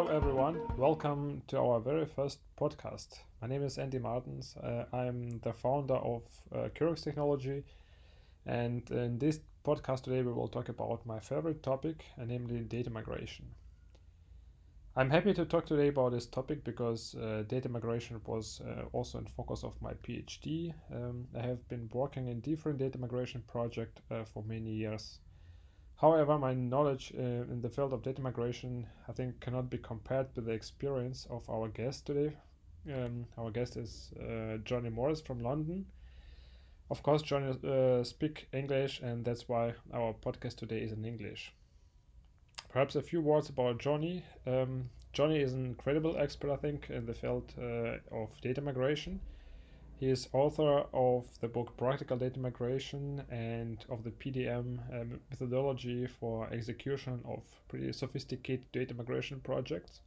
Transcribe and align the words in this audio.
Hello, 0.00 0.16
everyone. 0.16 0.58
Welcome 0.78 1.42
to 1.48 1.58
our 1.58 1.78
very 1.78 2.06
first 2.06 2.38
podcast. 2.58 3.18
My 3.42 3.48
name 3.48 3.62
is 3.62 3.76
Andy 3.76 3.98
Martens. 3.98 4.56
Uh, 4.56 4.86
I'm 4.94 5.40
the 5.40 5.52
founder 5.52 5.96
of 5.96 6.22
uh, 6.50 6.70
Curex 6.74 7.04
Technology. 7.04 7.64
And 8.46 8.90
in 8.90 9.18
this 9.18 9.40
podcast 9.62 10.04
today, 10.04 10.22
we 10.22 10.32
will 10.32 10.48
talk 10.48 10.70
about 10.70 11.04
my 11.04 11.20
favorite 11.20 11.62
topic, 11.62 12.06
uh, 12.18 12.24
namely 12.24 12.60
data 12.60 12.88
migration. 12.88 13.44
I'm 14.96 15.10
happy 15.10 15.34
to 15.34 15.44
talk 15.44 15.66
today 15.66 15.88
about 15.88 16.12
this 16.12 16.24
topic 16.24 16.64
because 16.64 17.14
uh, 17.16 17.44
data 17.46 17.68
migration 17.68 18.22
was 18.24 18.62
uh, 18.66 18.84
also 18.92 19.18
in 19.18 19.26
focus 19.26 19.64
of 19.64 19.74
my 19.82 19.92
PhD. 19.92 20.72
Um, 20.90 21.26
I 21.38 21.42
have 21.42 21.68
been 21.68 21.90
working 21.92 22.28
in 22.28 22.40
different 22.40 22.78
data 22.78 22.96
migration 22.96 23.44
projects 23.46 24.00
uh, 24.10 24.24
for 24.24 24.42
many 24.44 24.70
years. 24.70 25.18
However, 26.00 26.38
my 26.38 26.54
knowledge 26.54 27.12
uh, 27.14 27.20
in 27.20 27.60
the 27.60 27.68
field 27.68 27.92
of 27.92 28.02
data 28.02 28.22
migration, 28.22 28.86
I 29.06 29.12
think, 29.12 29.38
cannot 29.40 29.68
be 29.68 29.76
compared 29.76 30.28
with 30.34 30.46
the 30.46 30.52
experience 30.52 31.26
of 31.28 31.48
our 31.50 31.68
guest 31.68 32.06
today. 32.06 32.32
Um, 32.90 33.26
our 33.36 33.50
guest 33.50 33.76
is 33.76 34.10
uh, 34.18 34.56
Johnny 34.64 34.88
Morris 34.88 35.20
from 35.20 35.40
London. 35.40 35.84
Of 36.90 37.02
course, 37.02 37.20
Johnny 37.20 37.54
uh, 37.62 38.02
English, 38.54 39.00
and 39.00 39.26
that's 39.26 39.46
why 39.46 39.74
our 39.92 40.14
podcast 40.14 40.56
today 40.56 40.80
is 40.80 40.92
in 40.92 41.04
English. 41.04 41.52
Perhaps 42.70 42.96
a 42.96 43.02
few 43.02 43.20
words 43.20 43.50
about 43.50 43.78
Johnny. 43.78 44.24
Um, 44.46 44.88
Johnny 45.12 45.40
is 45.40 45.52
an 45.52 45.66
incredible 45.66 46.16
expert, 46.16 46.50
I 46.50 46.56
think, 46.56 46.88
in 46.88 47.04
the 47.04 47.14
field 47.14 47.52
uh, 47.58 47.98
of 48.10 48.40
data 48.40 48.62
migration. 48.62 49.20
He 50.00 50.08
is 50.08 50.30
author 50.32 50.86
of 50.94 51.26
the 51.42 51.48
book 51.48 51.76
Practical 51.76 52.16
Data 52.16 52.40
Migration 52.40 53.22
and 53.30 53.84
of 53.90 54.02
the 54.02 54.10
PDM 54.10 54.78
um, 54.98 55.20
methodology 55.28 56.06
for 56.06 56.48
execution 56.50 57.20
of 57.26 57.42
pretty 57.68 57.92
sophisticated 57.92 58.72
data 58.72 58.94
migration 58.94 59.40
projects. 59.40 60.00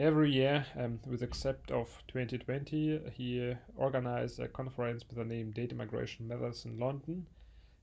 Every 0.00 0.32
year, 0.32 0.66
um, 0.76 0.98
with 1.06 1.22
except 1.22 1.70
of 1.70 2.02
2020, 2.08 3.12
he 3.14 3.54
organized 3.76 4.40
a 4.40 4.48
conference 4.48 5.04
with 5.06 5.18
the 5.18 5.24
name 5.24 5.52
Data 5.52 5.76
Migration 5.76 6.26
Matters 6.26 6.64
in 6.64 6.76
London. 6.76 7.24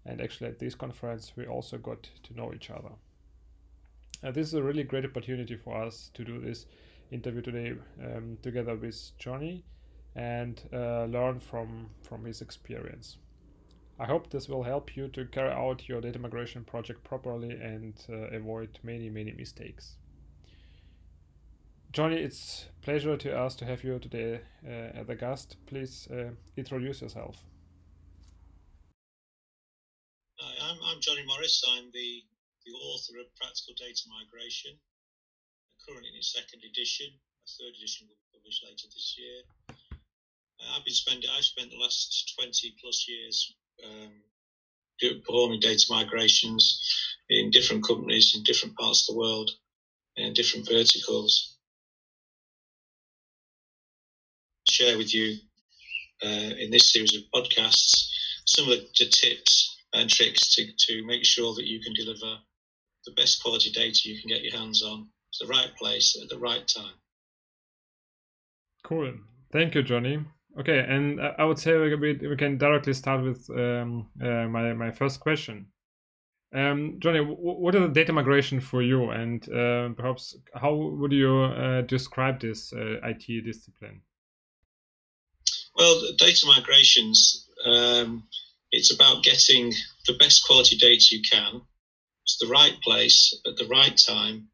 And 0.06 0.20
actually, 0.20 0.50
at 0.50 0.59
this 0.59 0.76
conference, 0.76 1.31
we 1.38 1.45
also 1.45 1.78
got 1.78 2.09
to 2.23 2.34
know 2.36 2.54
each 2.54 2.70
other. 2.70 2.92
Uh, 4.22 4.31
this 4.31 4.48
is 4.50 4.54
a 4.56 4.61
really 4.61 4.84
great 4.84 5.06
opportunity 5.06 5.56
for 5.56 5.81
us 5.81 6.11
to 6.16 6.26
do 6.26 6.42
this 6.42 6.66
interview 7.09 7.42
today 7.42 7.73
um, 8.04 8.38
together 8.42 8.76
with 8.76 9.11
Johnny 9.17 9.64
and 10.16 10.61
uh, 10.73 11.06
learn 11.06 11.39
from, 11.39 11.89
from 12.02 12.25
his 12.25 12.42
experience. 12.42 13.17
I 14.00 14.06
hope 14.06 14.30
this 14.30 14.50
will 14.50 14.64
help 14.64 14.95
you 14.97 15.08
to 15.09 15.25
carry 15.25 15.52
out 15.52 15.88
your 15.88 16.02
data 16.02 16.20
migration 16.20 16.64
project 16.64 17.03
properly 17.03 17.52
and 17.52 17.94
uh, 18.09 18.36
avoid 18.36 18.80
many, 18.83 19.09
many 19.09 19.33
mistakes. 19.33 19.97
Johnny, 21.92 22.17
it's 22.17 22.66
pleasure 22.81 23.16
to 23.16 23.38
us 23.38 23.55
to 23.55 23.66
have 23.66 23.83
you 23.83 24.00
today 24.00 24.42
uh, 24.66 24.97
as 24.97 25.09
a 25.09 25.16
guest. 25.16 25.58
Please 25.67 26.08
uh, 26.09 26.33
introduce 26.58 27.02
yourself. 27.02 27.38
Hi, 30.39 30.72
I'm, 30.72 30.77
I'm 30.89 31.00
Johnny 31.00 31.23
Morris. 31.27 31.64
I'm 31.77 31.92
the, 31.94 32.23
the 32.66 32.73
author 32.73 33.22
of 33.22 33.30
Practical 33.38 33.77
Data 33.77 34.09
Migration, 34.09 34.73
currently 35.86 36.09
in 36.09 36.17
its 36.17 36.33
second 36.33 36.66
edition. 36.66 37.14
A 37.14 37.50
third 37.61 37.77
edition 37.77 38.09
will 38.09 38.17
be 38.17 38.42
published 38.42 38.66
later 38.66 38.89
this 38.89 39.16
year. 39.22 39.73
I've 40.76 40.86
been 40.86 40.94
spending 40.94 41.30
I've 41.36 41.44
spent 41.44 41.70
the 41.70 41.78
last 41.78 42.34
twenty 42.38 42.76
plus 42.82 43.06
years 43.08 43.56
um, 43.86 44.12
performing 45.26 45.60
data 45.60 45.86
migrations 45.90 46.80
in 47.30 47.52
different 47.52 47.86
companies 47.86 48.33
in 48.36 48.44
different 48.44 48.76
parts 48.76 49.08
of 49.08 49.14
the 49.14 49.20
world 49.20 49.52
and 50.17 50.36
different 50.36 50.67
verticals. 50.67 51.58
Share 54.67 54.98
with 54.98 55.14
you 55.14 55.38
uh, 56.23 56.56
in 56.60 56.72
this 56.72 56.92
series 56.92 57.16
of 57.16 57.23
podcasts 57.33 58.10
some 58.45 58.66
of 58.66 58.77
the 58.77 59.06
tips 59.06 59.77
and 59.94 60.10
tricks 60.10 60.56
to, 60.56 60.66
to 60.77 61.06
make 61.06 61.23
sure 61.23 61.54
that 61.56 61.66
you 61.66 61.80
can 61.80 61.94
deliver 61.94 62.38
the 63.06 63.11
best 63.14 63.42
quality 63.42 63.72
data 63.72 64.02
you 64.06 64.20
can 64.20 64.30
get 64.30 64.44
your 64.44 64.58
hands 64.58 64.83
on 64.83 65.08
to 65.33 65.45
the 65.45 65.52
right 65.52 65.72
place 65.77 66.17
at 66.22 66.30
the 66.30 66.38
right 66.38 66.67
time. 66.67 66.94
Cool. 68.83 69.14
Thank 69.52 69.76
you, 69.76 69.83
Johnny. 69.83 70.20
Okay, 70.59 70.86
and 70.87 71.19
I 71.19 71.45
would 71.45 71.58
say 71.58 71.75
we, 71.77 72.37
can 72.37 72.59
directly 72.59 72.93
start 72.93 73.23
with 73.23 73.49
um, 73.49 74.08
uh, 74.21 74.47
my, 74.47 74.73
my 74.73 74.91
first 74.91 75.19
question. 75.19 75.65
Um, 76.53 76.97
Johnny, 76.99 77.21
what 77.21 77.73
is 77.73 77.81
the 77.81 77.87
data 77.87 78.14
migration 78.14 78.59
for 78.59 78.83
you, 78.83 79.09
and 79.09 79.41
uh, 79.49 79.89
perhaps 79.97 80.37
how 80.53 80.75
would 80.75 81.11
you 81.11 81.36
uh, 81.36 81.81
describe 81.81 82.39
this 82.39 82.71
uh, 82.71 82.99
IT 83.03 83.43
discipline? 83.43 84.02
Well, 85.75 85.99
data 86.19 86.45
migrations, 86.45 87.49
um, 87.65 88.27
it's 88.71 88.93
about 88.93 89.23
getting 89.23 89.73
the 90.05 90.14
best 90.20 90.45
quality 90.45 90.77
data 90.77 91.03
you 91.09 91.21
can 91.23 91.53
to 92.27 92.45
the 92.45 92.52
right 92.52 92.80
place 92.83 93.35
at 93.47 93.55
the 93.58 93.65
right 93.65 93.99
time 94.08 94.49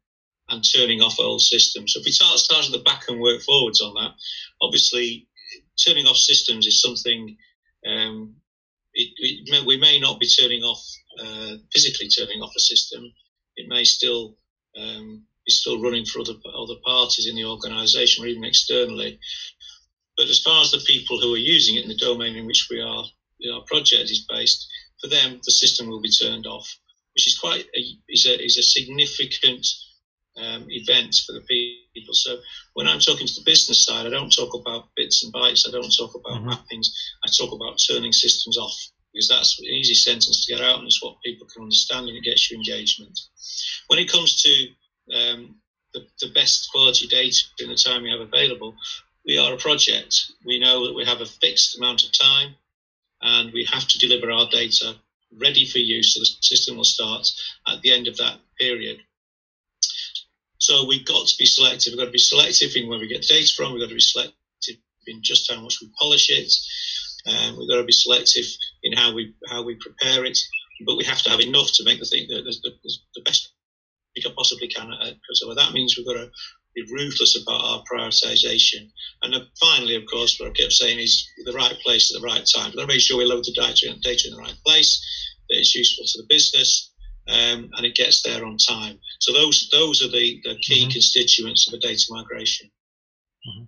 and 0.48 0.64
turning 0.74 1.02
off 1.02 1.20
old 1.20 1.42
systems. 1.42 1.92
So 1.92 2.00
if 2.00 2.06
we 2.06 2.12
start, 2.12 2.38
start 2.38 2.64
at 2.64 2.72
the 2.72 2.78
back 2.78 3.04
and 3.08 3.20
work 3.20 3.42
forwards 3.42 3.82
on 3.82 3.94
that, 3.94 4.14
obviously 4.62 5.28
turning 5.86 6.06
off 6.06 6.16
systems 6.16 6.66
is 6.66 6.80
something 6.80 7.36
um, 7.86 8.34
it, 8.94 9.08
it 9.16 9.66
we 9.66 9.76
may 9.76 9.98
not 9.98 10.20
be 10.20 10.28
turning 10.28 10.62
off 10.62 10.82
uh, 11.20 11.56
physically 11.72 12.08
turning 12.08 12.40
off 12.40 12.52
a 12.56 12.60
system. 12.60 13.04
It 13.56 13.68
may 13.68 13.84
still 13.84 14.36
um, 14.76 15.24
be 15.46 15.52
still 15.52 15.82
running 15.82 16.04
for 16.04 16.20
other 16.20 16.34
other 16.56 16.80
parties 16.84 17.26
in 17.28 17.36
the 17.36 17.44
organisation 17.44 18.24
or 18.24 18.28
even 18.28 18.44
externally. 18.44 19.18
But 20.16 20.28
as 20.28 20.40
far 20.40 20.62
as 20.62 20.70
the 20.70 20.84
people 20.86 21.20
who 21.20 21.34
are 21.34 21.38
using 21.38 21.76
it 21.76 21.84
in 21.84 21.88
the 21.88 21.96
domain 21.96 22.36
in 22.36 22.46
which 22.46 22.68
we 22.70 22.80
are, 22.80 23.04
our 23.52 23.62
project 23.66 24.10
is 24.10 24.26
based, 24.28 24.68
for 25.00 25.08
them 25.08 25.40
the 25.44 25.52
system 25.52 25.88
will 25.88 26.00
be 26.00 26.10
turned 26.10 26.46
off, 26.46 26.68
which 27.14 27.26
is 27.26 27.38
quite 27.38 27.64
a, 27.76 27.80
is 28.08 28.26
a 28.26 28.42
is 28.44 28.56
a 28.58 28.62
significant 28.62 29.66
um, 30.36 30.66
events 30.68 31.24
for 31.24 31.32
the 31.32 31.40
people. 31.42 31.79
So 32.12 32.38
when 32.74 32.86
I'm 32.86 33.00
talking 33.00 33.26
to 33.26 33.34
the 33.34 33.44
business 33.44 33.84
side, 33.84 34.06
I 34.06 34.10
don't 34.10 34.30
talk 34.30 34.54
about 34.54 34.88
bits 34.96 35.24
and 35.24 35.32
bytes. 35.32 35.68
I 35.68 35.72
don't 35.72 35.90
talk 35.96 36.14
about 36.14 36.40
mm-hmm. 36.40 36.50
mappings. 36.50 36.86
I 37.24 37.30
talk 37.36 37.52
about 37.52 37.78
turning 37.88 38.12
systems 38.12 38.56
off 38.58 38.76
because 39.12 39.28
that's 39.28 39.58
an 39.58 39.66
easy 39.66 39.94
sentence 39.94 40.46
to 40.46 40.54
get 40.54 40.64
out 40.64 40.78
and 40.78 40.86
it's 40.86 41.02
what 41.02 41.20
people 41.24 41.46
can 41.52 41.62
understand 41.62 42.08
and 42.08 42.16
it 42.16 42.24
gets 42.24 42.50
you 42.50 42.56
engagement. 42.56 43.18
When 43.88 43.98
it 43.98 44.10
comes 44.10 44.40
to 44.42 44.68
um, 45.16 45.56
the, 45.92 46.06
the 46.20 46.32
best 46.32 46.70
quality 46.70 47.08
data 47.08 47.42
in 47.58 47.68
the 47.68 47.74
time 47.74 48.02
we 48.02 48.10
have 48.10 48.20
available, 48.20 48.74
we 49.26 49.36
are 49.36 49.52
a 49.52 49.58
project. 49.58 50.32
We 50.46 50.60
know 50.60 50.86
that 50.86 50.94
we 50.94 51.04
have 51.04 51.20
a 51.20 51.26
fixed 51.26 51.76
amount 51.76 52.04
of 52.04 52.12
time 52.12 52.54
and 53.22 53.52
we 53.52 53.64
have 53.64 53.86
to 53.88 53.98
deliver 53.98 54.30
our 54.30 54.48
data 54.50 54.94
ready 55.38 55.64
for 55.66 55.78
use 55.78 56.14
so 56.14 56.20
the 56.20 56.26
system 56.40 56.76
will 56.76 56.84
start 56.84 57.26
at 57.68 57.80
the 57.82 57.92
end 57.92 58.08
of 58.08 58.16
that 58.16 58.38
period. 58.58 59.00
So 60.60 60.86
we've 60.86 61.06
got 61.06 61.26
to 61.26 61.34
be 61.38 61.46
selective. 61.46 61.92
We've 61.92 61.98
got 61.98 62.06
to 62.06 62.10
be 62.10 62.18
selective 62.18 62.70
in 62.76 62.88
where 62.88 62.98
we 62.98 63.08
get 63.08 63.22
the 63.22 63.34
data 63.34 63.52
from. 63.56 63.72
We've 63.72 63.82
got 63.82 63.88
to 63.88 63.94
be 63.94 64.00
selective 64.00 64.34
in 65.06 65.22
just 65.22 65.50
how 65.50 65.60
much 65.60 65.80
we 65.80 65.90
polish 65.98 66.30
it. 66.30 66.52
Um, 67.26 67.56
we've 67.58 67.68
got 67.68 67.78
to 67.78 67.84
be 67.84 67.92
selective 67.92 68.44
in 68.82 68.92
how 68.92 69.14
we 69.14 69.34
how 69.48 69.64
we 69.64 69.74
prepare 69.76 70.24
it. 70.24 70.38
But 70.86 70.96
we 70.96 71.04
have 71.04 71.22
to 71.22 71.30
have 71.30 71.40
enough 71.40 71.72
to 71.74 71.84
make 71.84 71.98
the 71.98 72.06
thing 72.06 72.26
the, 72.28 72.42
the, 72.42 72.72
the 73.14 73.22
best 73.22 73.52
we 74.16 74.22
can 74.22 74.34
possibly 74.34 74.68
can. 74.68 74.90
So 75.32 75.54
that 75.54 75.72
means 75.72 75.96
we've 75.96 76.06
got 76.06 76.14
to 76.14 76.30
be 76.74 76.82
ruthless 76.92 77.40
about 77.40 77.62
our 77.62 77.82
prioritization. 77.90 78.90
And 79.22 79.34
then 79.34 79.46
finally, 79.60 79.94
of 79.94 80.04
course, 80.10 80.38
what 80.38 80.50
I 80.50 80.52
kept 80.52 80.72
saying 80.72 80.98
is 80.98 81.26
the 81.44 81.52
right 81.52 81.76
place 81.84 82.14
at 82.14 82.20
the 82.20 82.26
right 82.26 82.44
time. 82.54 82.66
We've 82.66 82.76
got 82.76 82.82
to 82.82 82.88
make 82.88 83.00
sure 83.00 83.18
we 83.18 83.24
load 83.24 83.44
the 83.44 83.52
data, 83.52 83.94
data 84.02 84.28
in 84.28 84.34
the 84.34 84.40
right 84.40 84.56
place, 84.64 85.00
that 85.48 85.58
it's 85.58 85.74
useful 85.74 86.04
to 86.06 86.22
the 86.22 86.26
business, 86.28 86.89
um, 87.30 87.70
and 87.76 87.86
it 87.86 87.94
gets 87.94 88.22
there 88.22 88.44
on 88.44 88.56
time. 88.56 88.98
So 89.20 89.32
those 89.32 89.68
those 89.70 90.02
are 90.04 90.10
the, 90.10 90.40
the 90.44 90.56
key 90.62 90.82
mm-hmm. 90.82 90.90
constituents 90.90 91.68
of 91.68 91.74
a 91.74 91.78
data 91.78 92.04
migration. 92.10 92.70
Mm-hmm. 93.46 93.64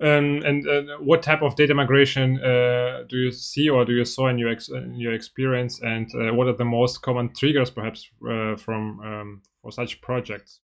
Um, 0.00 0.42
and 0.44 0.68
uh, 0.68 0.96
what 0.98 1.22
type 1.22 1.42
of 1.42 1.54
data 1.54 1.72
migration 1.72 2.42
uh, 2.42 3.04
do 3.08 3.16
you 3.16 3.30
see 3.30 3.68
or 3.68 3.84
do 3.84 3.92
you 3.92 4.04
saw 4.04 4.28
in 4.28 4.38
your 4.38 4.50
ex- 4.50 4.68
in 4.68 4.98
your 4.98 5.14
experience, 5.14 5.80
and 5.82 6.08
uh, 6.14 6.34
what 6.34 6.48
are 6.48 6.56
the 6.56 6.64
most 6.64 7.02
common 7.02 7.32
triggers, 7.32 7.70
perhaps, 7.70 8.06
uh, 8.28 8.56
from 8.56 9.00
um, 9.00 9.42
for 9.62 9.70
such 9.72 10.00
projects? 10.00 10.60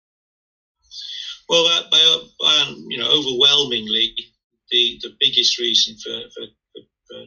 Well, 1.49 1.69
by, 1.91 1.99
by, 2.41 2.75
you 2.88 2.99
know, 2.99 3.11
overwhelmingly, 3.11 4.14
the, 4.70 4.99
the 5.02 5.11
biggest 5.20 5.58
reason 5.58 5.96
for, 6.02 6.20
for, 6.35 6.46
for, 6.75 7.26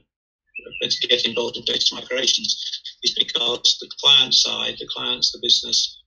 for 0.82 0.90
to 0.90 1.08
get 1.08 1.26
involved 1.26 1.58
in 1.58 1.64
data 1.66 1.94
migrations 1.94 2.77
is 3.04 3.16
because 3.18 3.78
the 3.80 3.90
client 4.02 4.34
side, 4.34 4.76
the 4.80 4.88
clients, 4.94 5.32
the 5.32 5.40
business, 5.42 6.02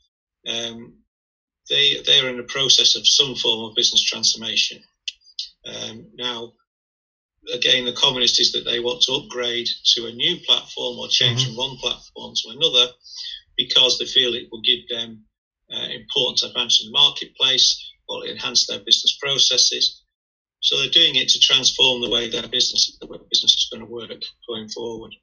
um, 0.48 0.94
they 1.68 2.02
they 2.06 2.20
are 2.20 2.28
in 2.28 2.36
the 2.36 2.44
process 2.44 2.96
of 2.96 3.06
some 3.06 3.34
form 3.36 3.70
of 3.70 3.76
business 3.76 4.02
transformation. 4.02 4.82
Um, 5.66 6.06
now, 6.14 6.52
again, 7.52 7.84
the 7.84 7.92
commonest 7.92 8.40
is 8.40 8.52
that 8.52 8.64
they 8.64 8.80
want 8.80 9.02
to 9.02 9.12
upgrade 9.12 9.68
to 9.94 10.06
a 10.06 10.12
new 10.12 10.36
platform 10.46 10.98
or 10.98 11.08
change 11.08 11.42
mm-hmm. 11.42 11.54
from 11.54 11.68
one 11.68 11.76
platform 11.76 12.34
to 12.34 12.50
another 12.50 12.92
because 13.56 13.98
they 13.98 14.06
feel 14.06 14.34
it 14.34 14.48
will 14.50 14.62
give 14.62 14.80
them 14.88 15.24
uh, 15.72 15.86
important 15.90 16.42
advance 16.42 16.82
in 16.82 16.90
the 16.90 16.98
marketplace 16.98 17.92
or 18.08 18.26
enhance 18.26 18.66
their 18.66 18.80
business 18.80 19.16
processes. 19.20 20.02
So 20.60 20.78
they're 20.78 20.90
doing 20.90 21.16
it 21.16 21.28
to 21.30 21.40
transform 21.40 22.02
the 22.02 22.10
way 22.10 22.28
their 22.28 22.48
business, 22.48 22.96
the 23.00 23.06
way 23.06 23.18
business 23.30 23.54
is 23.54 23.68
going 23.72 23.86
to 23.86 23.90
work 23.90 24.10
going 24.48 24.68
forward. 24.68 25.14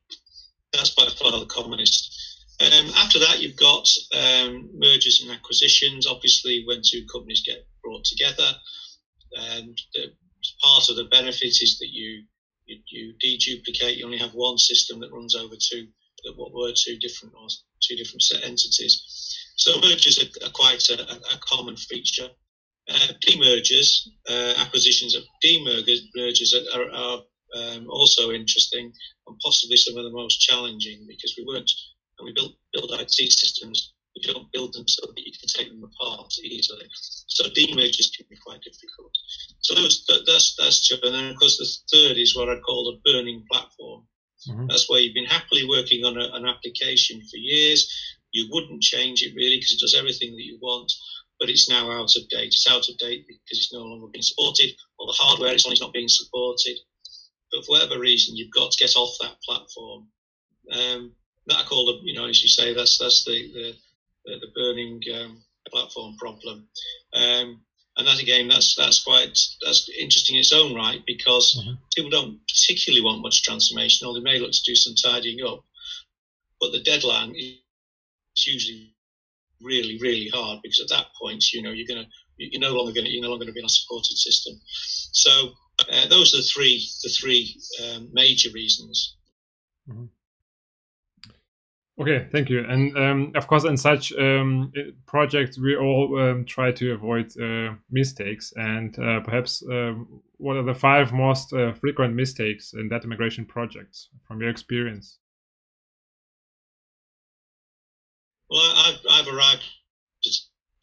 That's 0.77 0.91
by 0.91 1.07
far 1.07 1.39
the 1.39 1.45
commonest. 1.47 2.13
Um, 2.59 2.89
after 2.95 3.19
that, 3.19 3.41
you've 3.41 3.56
got 3.56 3.88
um, 4.13 4.69
mergers 4.74 5.21
and 5.21 5.31
acquisitions. 5.31 6.07
Obviously, 6.07 6.63
when 6.65 6.81
two 6.85 7.06
companies 7.12 7.44
get 7.45 7.68
brought 7.83 8.06
together, 8.06 8.56
um, 9.38 9.75
the, 9.94 10.13
part 10.62 10.89
of 10.89 10.95
the 10.95 11.06
benefit 11.06 11.62
is 11.62 11.77
that 11.79 11.89
you 11.91 12.24
you, 12.65 12.79
you 12.89 13.13
deduplicate. 13.24 13.97
You 13.97 14.06
only 14.06 14.18
have 14.18 14.31
one 14.31 14.57
system 14.57 15.00
that 15.00 15.12
runs 15.12 15.35
over 15.35 15.56
two 15.56 15.88
that 16.24 16.33
what 16.35 16.53
were 16.53 16.71
two 16.75 16.97
different 16.97 17.33
or 17.35 17.47
two 17.81 17.95
different 17.95 18.24
set 18.24 18.44
entities. 18.44 19.35
So 19.56 19.79
mergers 19.81 20.24
are, 20.24 20.47
are 20.47 20.51
quite 20.51 20.88
a, 20.89 21.01
a, 21.01 21.39
common 21.41 21.75
feature. 21.75 22.29
Uh, 22.89 23.13
demergers, 23.25 24.07
uh, 24.29 24.53
acquisitions 24.57 25.15
of 25.15 25.24
demergers 25.44 26.53
are, 26.53 26.79
are, 26.81 26.89
are 26.91 27.19
um, 27.56 27.88
also 27.90 28.32
interesting 28.32 28.92
and 29.28 29.40
possibly 29.40 29.78
some 29.78 29.98
of 29.98 30.04
the 30.04 30.12
most 30.12 30.40
challenging 30.40 31.06
because 31.08 31.36
we 31.38 31.46
weren't, 31.46 31.72
and 32.20 32.26
we 32.26 32.34
built 32.34 32.54
build 32.74 32.92
IT 33.00 33.32
systems, 33.32 33.94
we 34.18 34.34
don't 34.34 34.52
build 34.52 34.74
them 34.74 34.88
so 34.88 35.06
that 35.08 35.26
you 35.26 35.32
can 35.32 35.48
take 35.48 35.70
them 35.70 35.84
apart 35.84 36.34
easily. 36.44 36.88
So 36.94 37.46
demergers 37.50 38.16
can 38.16 38.26
be 38.30 38.38
quite 38.46 38.62
difficult. 38.62 39.12
So 39.62 39.76
those, 39.76 40.06
that, 40.08 40.24
that's 40.26 40.56
that's 40.58 40.88
two. 40.88 40.98
And 41.04 41.14
then 41.14 41.28
of 41.30 41.36
course 41.38 41.58
the 41.58 41.98
third 41.98 42.18
is 42.18 42.36
what 42.36 42.50
I 42.50 42.60
call 42.60 42.90
a 42.90 43.10
burning 43.10 43.44
platform. 43.52 44.08
Mm-hmm. 44.50 44.68
That's 44.68 44.90
where 44.90 45.00
you've 45.00 45.16
been 45.16 45.26
happily 45.26 45.68
working 45.68 46.06
on 46.06 46.18
a, 46.18 46.36
an 46.36 46.46
application 46.46 47.22
for 47.22 47.38
years. 47.38 47.92
You 48.32 48.48
wouldn't 48.52 48.82
change 48.82 49.24
it 49.24 49.36
really 49.36 49.58
because 49.58 49.74
it 49.74 49.80
does 49.80 49.96
everything 49.98 50.36
that 50.36 50.46
you 50.46 50.58
want, 50.62 50.92
but 51.40 51.50
it's 51.50 51.70
now 51.70 51.92
out 51.92 52.12
of 52.16 52.30
date. 52.30 52.54
It's 52.54 52.70
out 52.70 52.88
of 52.90 52.98
date 52.98 53.26
because 53.28 53.58
it's 53.58 53.74
no 53.74 53.82
longer 53.82 54.08
being 54.12 54.24
supported, 54.24 54.72
or 55.00 55.08
the 55.08 55.18
hardware 55.18 55.54
is 55.54 55.66
not 55.82 55.94
being 55.94 56.10
supported. 56.10 56.78
But 57.52 57.66
for 57.66 57.72
whatever 57.72 58.00
reason, 58.00 58.36
you've 58.36 58.52
got 58.52 58.72
to 58.72 58.84
get 58.84 58.96
off 58.96 59.16
that 59.22 59.42
platform. 59.42 60.08
Um, 60.72 61.14
that 61.48 61.60
I 61.60 61.64
call 61.64 61.86
the, 61.86 62.00
you 62.04 62.14
know, 62.14 62.28
as 62.28 62.42
you 62.42 62.50
say, 62.50 62.74
that's 62.74 62.98
that's 62.98 63.24
the 63.24 63.74
the, 64.26 64.40
the 64.40 64.48
burning 64.54 65.02
um, 65.16 65.42
platform 65.72 66.16
problem. 66.18 66.68
Um, 67.14 67.62
and 67.98 68.06
that 68.08 68.22
again, 68.22 68.48
that's 68.48 68.76
that's 68.76 69.04
quite 69.04 69.38
that's 69.66 69.90
interesting 69.90 70.36
in 70.36 70.42
its 70.42 70.54
own 70.54 70.76
right 70.76 71.02
because 71.08 71.60
mm-hmm. 71.60 71.74
people 71.96 72.12
don't 72.12 72.40
particularly 72.48 73.04
want 73.04 73.22
much 73.22 73.44
transformation, 73.44 74.08
or 74.08 74.14
they 74.14 74.20
may 74.20 74.40
look 74.40 74.52
to 74.52 74.64
do 74.66 74.76
some 74.76 74.94
tidying 74.96 75.46
up, 75.46 75.64
but 76.62 76.72
the 76.72 76.84
deadline 76.84 77.34
is 77.36 77.58
usually 78.46 78.94
really 79.60 79.98
really 80.00 80.30
hard 80.30 80.60
because 80.62 80.80
at 80.80 80.90
that 80.90 81.08
point, 81.20 81.44
you 81.52 81.62
know, 81.64 81.72
you're 81.72 81.88
gonna 81.88 82.08
you're 82.38 82.62
no 82.62 82.76
longer 82.76 82.92
gonna 82.92 83.10
you're 83.10 83.24
no 83.24 83.30
longer 83.30 83.46
gonna 83.46 83.54
be 83.54 83.62
on 83.62 83.66
a 83.66 83.70
supported 83.70 84.18
system. 84.18 84.60
So 85.12 85.54
uh, 85.79 86.07
those 86.07 86.33
are 86.33 86.38
the 86.38 86.50
three 86.53 86.88
the 87.03 87.09
three 87.09 87.59
um, 87.83 88.09
major 88.13 88.50
reasons. 88.51 89.15
Mm-hmm. 89.89 90.06
Okay, 92.00 92.27
thank 92.31 92.50
you. 92.50 92.63
And 92.63 92.95
um, 92.95 93.31
of 93.33 93.47
course, 93.47 93.63
in 93.63 93.75
such 93.75 94.13
um, 94.13 94.71
projects, 95.07 95.57
we 95.57 95.75
all 95.75 96.19
um, 96.19 96.45
try 96.45 96.71
to 96.71 96.94
avoid 96.94 97.35
uh, 97.41 97.74
mistakes. 97.89 98.53
And 98.56 98.97
uh, 99.00 99.21
perhaps, 99.21 99.63
um, 99.68 100.21
what 100.38 100.57
are 100.57 100.63
the 100.63 100.75
five 100.75 101.12
most 101.12 101.53
uh, 101.53 101.74
frequent 101.74 102.13
mistakes 102.13 102.74
in 102.74 102.89
data 102.89 103.07
migration 103.07 103.45
projects 103.45 104.09
from 104.27 104.41
your 104.41 104.51
experience? 104.51 105.18
Well, 108.50 108.74
I've, 108.75 109.00
I've 109.09 109.33
arrived, 109.33 109.63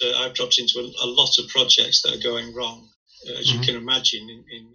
uh, 0.03 0.19
I've 0.19 0.35
dropped 0.35 0.59
into 0.59 0.81
a, 0.81 1.07
a, 1.07 1.07
lot 1.07 1.39
of 1.39 1.49
projects 1.49 2.03
that 2.03 2.15
are 2.15 2.23
going 2.23 2.55
wrong, 2.55 2.89
as 3.29 3.49
mm-hmm. 3.49 3.61
you 3.61 3.67
can 3.67 3.77
imagine, 3.77 4.23
in, 4.23 4.45
in, 4.51 4.67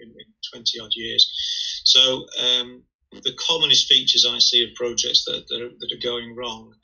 in, 0.00 0.08
in 0.08 0.14
20 0.52 0.80
odd 0.80 0.90
years. 0.94 1.82
So, 1.84 2.26
um, 2.40 2.82
the 3.12 3.34
commonest 3.34 3.88
features 3.88 4.26
I 4.28 4.38
see 4.38 4.64
of 4.64 4.74
projects 4.74 5.24
that, 5.24 5.44
that, 5.48 5.60
are, 5.60 5.70
that 5.78 5.92
are 5.92 6.02
going 6.02 6.34
wrong, 6.34 6.74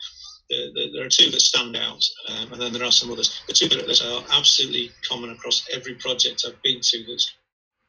there, 0.51 0.89
there, 0.93 1.05
are 1.05 1.11
two 1.11 1.31
that 1.31 1.41
stand 1.41 1.77
out, 1.77 2.03
um, 2.29 2.53
and 2.53 2.61
then 2.61 2.73
there 2.73 2.85
are 2.85 2.93
some 2.93 3.11
others. 3.11 3.41
The 3.47 3.53
two 3.53 3.69
that, 3.69 3.87
that 3.87 4.05
are 4.05 4.25
absolutely 4.37 4.91
common 5.07 5.31
across 5.31 5.69
every 5.73 5.95
project 5.95 6.45
I've 6.47 6.63
been 6.63 6.81
to 6.81 7.05
that's 7.07 7.35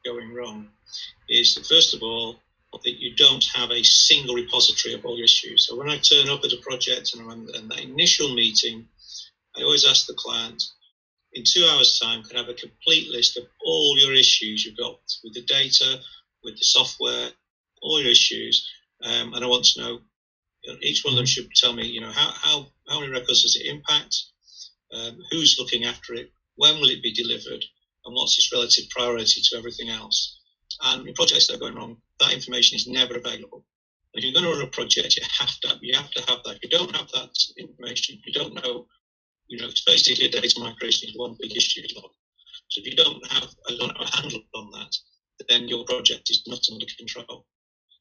going 0.04 0.32
wrong 0.32 0.68
is 1.28 1.58
first 1.68 1.94
of 1.94 2.02
all 2.02 2.36
that 2.84 3.00
you 3.00 3.14
don't 3.16 3.44
have 3.54 3.70
a 3.70 3.82
single 3.82 4.34
repository 4.34 4.94
of 4.94 5.04
all 5.04 5.16
your 5.16 5.24
issues. 5.24 5.66
So 5.66 5.76
when 5.76 5.88
I 5.90 5.98
turn 5.98 6.28
up 6.28 6.44
at 6.44 6.52
a 6.52 6.62
project 6.62 7.14
and 7.14 7.30
I'm 7.30 7.48
in 7.48 7.68
that 7.68 7.80
initial 7.80 8.34
meeting, 8.34 8.86
I 9.56 9.62
always 9.62 9.86
ask 9.86 10.06
the 10.06 10.14
client, 10.14 10.62
in 11.32 11.44
two 11.44 11.64
hours' 11.64 11.98
time, 11.98 12.22
can 12.22 12.36
have 12.36 12.48
a 12.48 12.54
complete 12.54 13.08
list 13.10 13.36
of 13.36 13.44
all 13.64 13.96
your 13.98 14.14
issues 14.14 14.64
you've 14.64 14.76
got 14.76 15.00
with 15.22 15.34
the 15.34 15.42
data, 15.42 15.98
with 16.42 16.54
the 16.58 16.64
software, 16.64 17.30
all 17.82 18.00
your 18.00 18.10
issues, 18.10 18.68
um, 19.02 19.34
and 19.34 19.44
I 19.44 19.48
want 19.48 19.64
to 19.66 19.80
know. 19.80 20.00
You 20.62 20.72
know, 20.72 20.78
each 20.82 21.04
one 21.04 21.14
of 21.14 21.16
them 21.16 21.26
should 21.26 21.50
tell 21.54 21.72
me, 21.72 21.86
you 21.86 22.00
know, 22.00 22.10
how 22.10 22.30
how 22.34 22.66
how 22.88 23.00
many 23.00 23.12
records 23.12 23.42
does 23.42 23.56
it 23.56 23.66
impact? 23.66 24.14
Um, 24.92 25.18
who's 25.30 25.56
looking 25.58 25.84
after 25.84 26.14
it? 26.14 26.30
When 26.56 26.80
will 26.80 26.90
it 26.90 27.02
be 27.02 27.12
delivered? 27.12 27.64
And 28.04 28.14
what's 28.14 28.38
its 28.38 28.52
relative 28.52 28.88
priority 28.90 29.40
to 29.42 29.56
everything 29.56 29.88
else? 29.88 30.38
And 30.82 31.06
in 31.06 31.14
projects 31.14 31.46
that 31.46 31.56
are 31.56 31.60
going 31.60 31.74
wrong, 31.74 31.98
that 32.18 32.32
information 32.32 32.76
is 32.76 32.86
never 32.86 33.16
available. 33.16 33.64
If 34.14 34.24
you're 34.24 34.32
going 34.32 34.44
to 34.44 34.50
run 34.50 34.66
a 34.66 34.70
project, 34.70 35.16
you 35.16 35.22
have 35.38 35.60
to 35.60 35.78
you 35.80 35.96
have 35.96 36.10
to 36.10 36.20
have 36.28 36.42
that. 36.44 36.56
If 36.56 36.64
you 36.64 36.70
don't 36.70 36.94
have 36.96 37.08
that 37.12 37.30
information, 37.56 38.20
you 38.26 38.32
don't 38.32 38.54
know. 38.54 38.86
You 39.50 39.58
know, 39.58 39.66
it's 39.66 39.82
basically, 39.82 40.28
data 40.28 40.60
migration 40.60 41.08
is 41.08 41.16
one 41.16 41.36
big 41.40 41.56
issue. 41.56 41.82
So 42.68 42.80
if 42.80 42.86
you 42.86 42.94
don't 42.94 43.26
have, 43.32 43.48
I 43.68 43.72
a 43.72 44.16
handle 44.16 44.40
on 44.54 44.70
that, 44.70 44.96
then 45.48 45.66
your 45.66 45.84
project 45.84 46.30
is 46.30 46.40
not 46.46 46.60
under 46.70 46.86
control. 46.96 47.44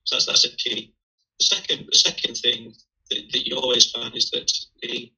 So 0.03 0.15
that's, 0.15 0.27
that's 0.27 0.45
a 0.45 0.55
key. 0.57 0.93
The 1.39 1.45
second, 1.45 1.87
the 1.91 1.97
second 1.97 2.35
thing 2.35 2.75
that, 3.09 3.31
that 3.31 3.47
you 3.47 3.55
always 3.55 3.89
find 3.89 4.15
is 4.15 4.29
that 4.29 4.51
the, 4.83 5.11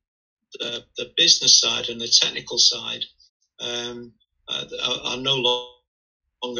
the, 0.60 0.86
the 0.98 1.12
business 1.18 1.60
side 1.60 1.90
and 1.90 2.00
the 2.00 2.08
technical 2.08 2.58
side 2.58 3.04
um, 3.60 4.14
uh, 4.48 4.64
are, 4.84 5.00
are, 5.12 5.18
no 5.18 5.36
longer 5.36 5.74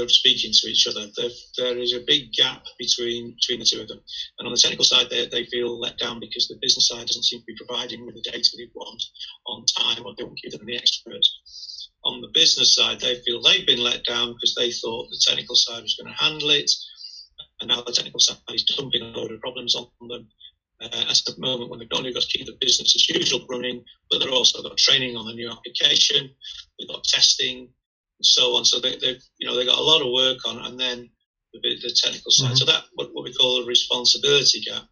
speaking 0.08 0.52
to 0.54 0.70
each 0.70 0.88
other. 0.88 1.08
There, 1.18 1.30
there 1.58 1.78
is 1.78 1.94
a 1.94 2.04
big 2.06 2.32
gap 2.34 2.64
between 2.78 3.36
between 3.36 3.60
the 3.60 3.66
two 3.66 3.82
of 3.82 3.88
them. 3.88 4.02
And 4.40 4.48
on 4.48 4.54
the 4.54 4.60
technical 4.60 4.86
side, 4.86 5.08
they, 5.10 5.28
they 5.28 5.46
feel 5.46 5.80
let 5.80 5.98
down 5.98 6.20
because 6.20 6.48
the 6.48 6.60
business 6.62 6.88
side 6.88 7.08
doesn't 7.08 7.24
seem 7.24 7.40
to 7.40 7.46
be 7.46 7.56
providing 7.58 8.06
with 8.06 8.16
the 8.16 8.32
data 8.32 8.50
they 8.58 8.70
want 8.74 9.04
on 9.48 9.66
time 9.78 10.06
or 10.06 10.14
don't 10.18 10.38
give 10.42 10.52
them 10.52 10.66
the 10.66 10.76
experts. 10.76 11.90
On 12.04 12.22
the 12.22 12.30
business 12.34 12.76
side, 12.76 13.00
they 13.00 13.22
feel 13.26 13.42
they've 13.42 13.66
been 13.66 13.84
let 13.84 14.04
down 14.06 14.34
because 14.34 14.56
they 14.56 14.72
thought 14.72 15.10
the 15.10 15.22
technical 15.28 15.56
side 15.56 15.84
was 15.84 15.96
going 15.96 16.12
to 16.12 16.24
handle 16.24 16.50
it 16.50 16.72
and 17.62 17.70
now 17.70 17.82
the 17.82 17.92
technical 17.92 18.20
side 18.20 18.38
is 18.54 18.64
dumping 18.64 19.02
a 19.02 19.06
load 19.06 19.32
of 19.32 19.40
problems 19.40 19.76
on 19.76 19.88
them. 20.08 20.28
Uh, 20.82 21.06
at 21.08 21.22
the 21.28 21.36
moment 21.38 21.70
when 21.70 21.78
they've 21.78 21.88
only 21.94 22.12
got 22.12 22.24
to 22.24 22.38
keep 22.38 22.48
the 22.48 22.58
business 22.60 22.96
as 22.96 23.10
usual 23.10 23.46
running, 23.48 23.84
but 24.10 24.20
they've 24.20 24.34
also 24.34 24.64
got 24.64 24.76
training 24.78 25.16
on 25.16 25.28
the 25.28 25.34
new 25.34 25.50
application, 25.50 26.28
they've 26.80 26.90
got 26.90 27.04
testing, 27.04 27.70
and 28.22 28.26
so 28.26 28.56
on. 28.56 28.64
So 28.66 28.80
they, 28.80 28.92
have 28.92 29.22
you 29.40 29.48
know, 29.48 29.56
they 29.56 29.66
got 29.66 29.80
a 29.80 29.82
lot 29.82 30.06
of 30.06 30.14
work 30.14 30.38
on, 30.46 30.64
and 30.64 30.80
then 30.80 31.10
the, 31.54 31.60
the 31.82 31.98
technical 32.04 32.32
side. 32.32 32.54
Mm-hmm. 32.54 32.56
So 32.56 32.66
that 32.66 32.84
what, 32.94 33.10
what 33.14 33.24
we 33.24 33.34
call 33.34 33.64
a 33.64 33.66
responsibility 33.66 34.62
gap. 34.62 34.84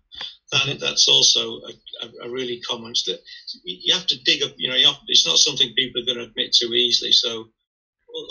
That, 0.51 0.61
mm-hmm. 0.63 0.79
that's 0.79 1.07
also 1.07 1.61
a, 2.01 2.25
a, 2.25 2.29
really 2.29 2.59
common. 2.61 2.93
That 3.05 3.19
you 3.63 3.93
have 3.93 4.07
to 4.07 4.17
dig 4.23 4.41
up. 4.41 4.53
You 4.57 4.69
know, 4.69 4.75
you 4.75 4.87
have, 4.87 4.97
it's 5.05 5.27
not 5.27 5.37
something 5.37 5.71
people 5.77 6.01
are 6.01 6.05
going 6.05 6.17
to 6.17 6.31
admit 6.31 6.55
too 6.59 6.73
easily. 6.73 7.11
So, 7.11 7.45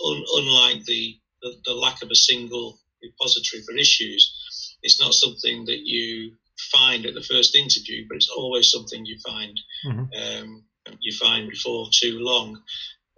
un, 0.05 0.25
unlike 0.35 0.85
the, 0.85 1.17
the, 1.43 1.52
the 1.64 1.75
lack 1.75 2.02
of 2.02 2.11
a 2.11 2.17
single 2.17 2.81
repository 3.00 3.62
for 3.62 3.76
issues. 3.76 4.35
It's 4.83 5.00
not 5.00 5.14
something 5.14 5.64
that 5.67 5.87
you 5.87 6.33
find 6.73 7.07
at 7.07 7.14
the 7.14 7.23
first 7.23 7.55
interview, 7.55 8.05
but 8.09 8.17
it's 8.17 8.31
always 8.37 8.73
something 8.73 9.07
you 9.07 9.17
find 9.25 9.61
mm-hmm. 9.87 10.43
um, 10.43 10.64
you 11.00 11.12
find 11.12 11.49
before 11.49 11.87
too 11.93 12.19
long. 12.19 12.61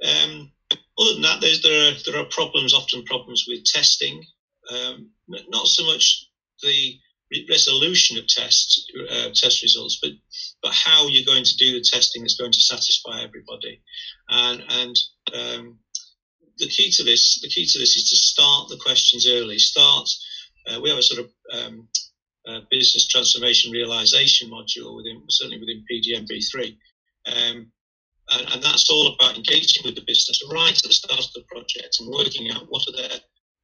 Um, 0.04 0.52
other 0.98 1.14
than 1.14 1.22
that, 1.22 1.40
there 1.40 1.88
are 1.88 1.94
there 2.04 2.20
are 2.20 2.28
problems, 2.30 2.74
often 2.74 3.04
problems 3.04 3.44
with 3.48 3.64
testing. 3.64 4.22
Um, 4.70 5.10
not 5.28 5.66
so 5.66 5.84
much 5.84 6.26
the 6.62 6.98
resolution 7.48 8.18
of 8.18 8.26
tests, 8.26 8.86
uh, 9.10 9.30
test 9.34 9.62
results, 9.62 9.98
but 10.02 10.12
but 10.62 10.72
how 10.72 11.06
you're 11.08 11.24
going 11.24 11.44
to 11.44 11.56
do 11.56 11.72
the 11.72 11.84
testing 11.84 12.22
that's 12.22 12.36
going 12.36 12.52
to 12.52 12.60
satisfy 12.60 13.22
everybody, 13.22 13.82
and 14.28 14.62
and 14.68 14.96
um, 15.34 15.78
the 16.58 16.68
key 16.68 16.90
to 16.92 17.02
this, 17.02 17.40
the 17.40 17.48
key 17.48 17.66
to 17.66 17.78
this 17.78 17.96
is 17.96 18.08
to 18.10 18.16
start 18.16 18.68
the 18.68 18.76
questions 18.76 19.26
early. 19.26 19.58
Start. 19.58 20.08
Uh, 20.68 20.80
we 20.80 20.90
have 20.90 20.98
a 20.98 21.02
sort 21.02 21.20
of 21.20 21.30
um, 21.52 21.88
uh, 22.46 22.60
business 22.70 23.08
transformation 23.08 23.72
realization 23.72 24.50
module 24.50 24.96
within, 24.96 25.22
certainly 25.28 25.58
within 25.58 25.84
PDM-V3, 25.90 26.76
um, 27.26 27.72
and, 28.30 28.52
and, 28.52 28.62
that's 28.62 28.88
all 28.90 29.14
about 29.14 29.36
engaging 29.36 29.82
with 29.84 29.94
the 29.94 30.04
business 30.06 30.42
right 30.52 30.76
at 30.76 30.82
the 30.82 30.92
start 30.92 31.20
of 31.20 31.32
the 31.34 31.44
project 31.48 31.98
and 32.00 32.08
working 32.10 32.50
out 32.50 32.66
what 32.68 32.82
are 32.88 32.96
their 32.96 33.18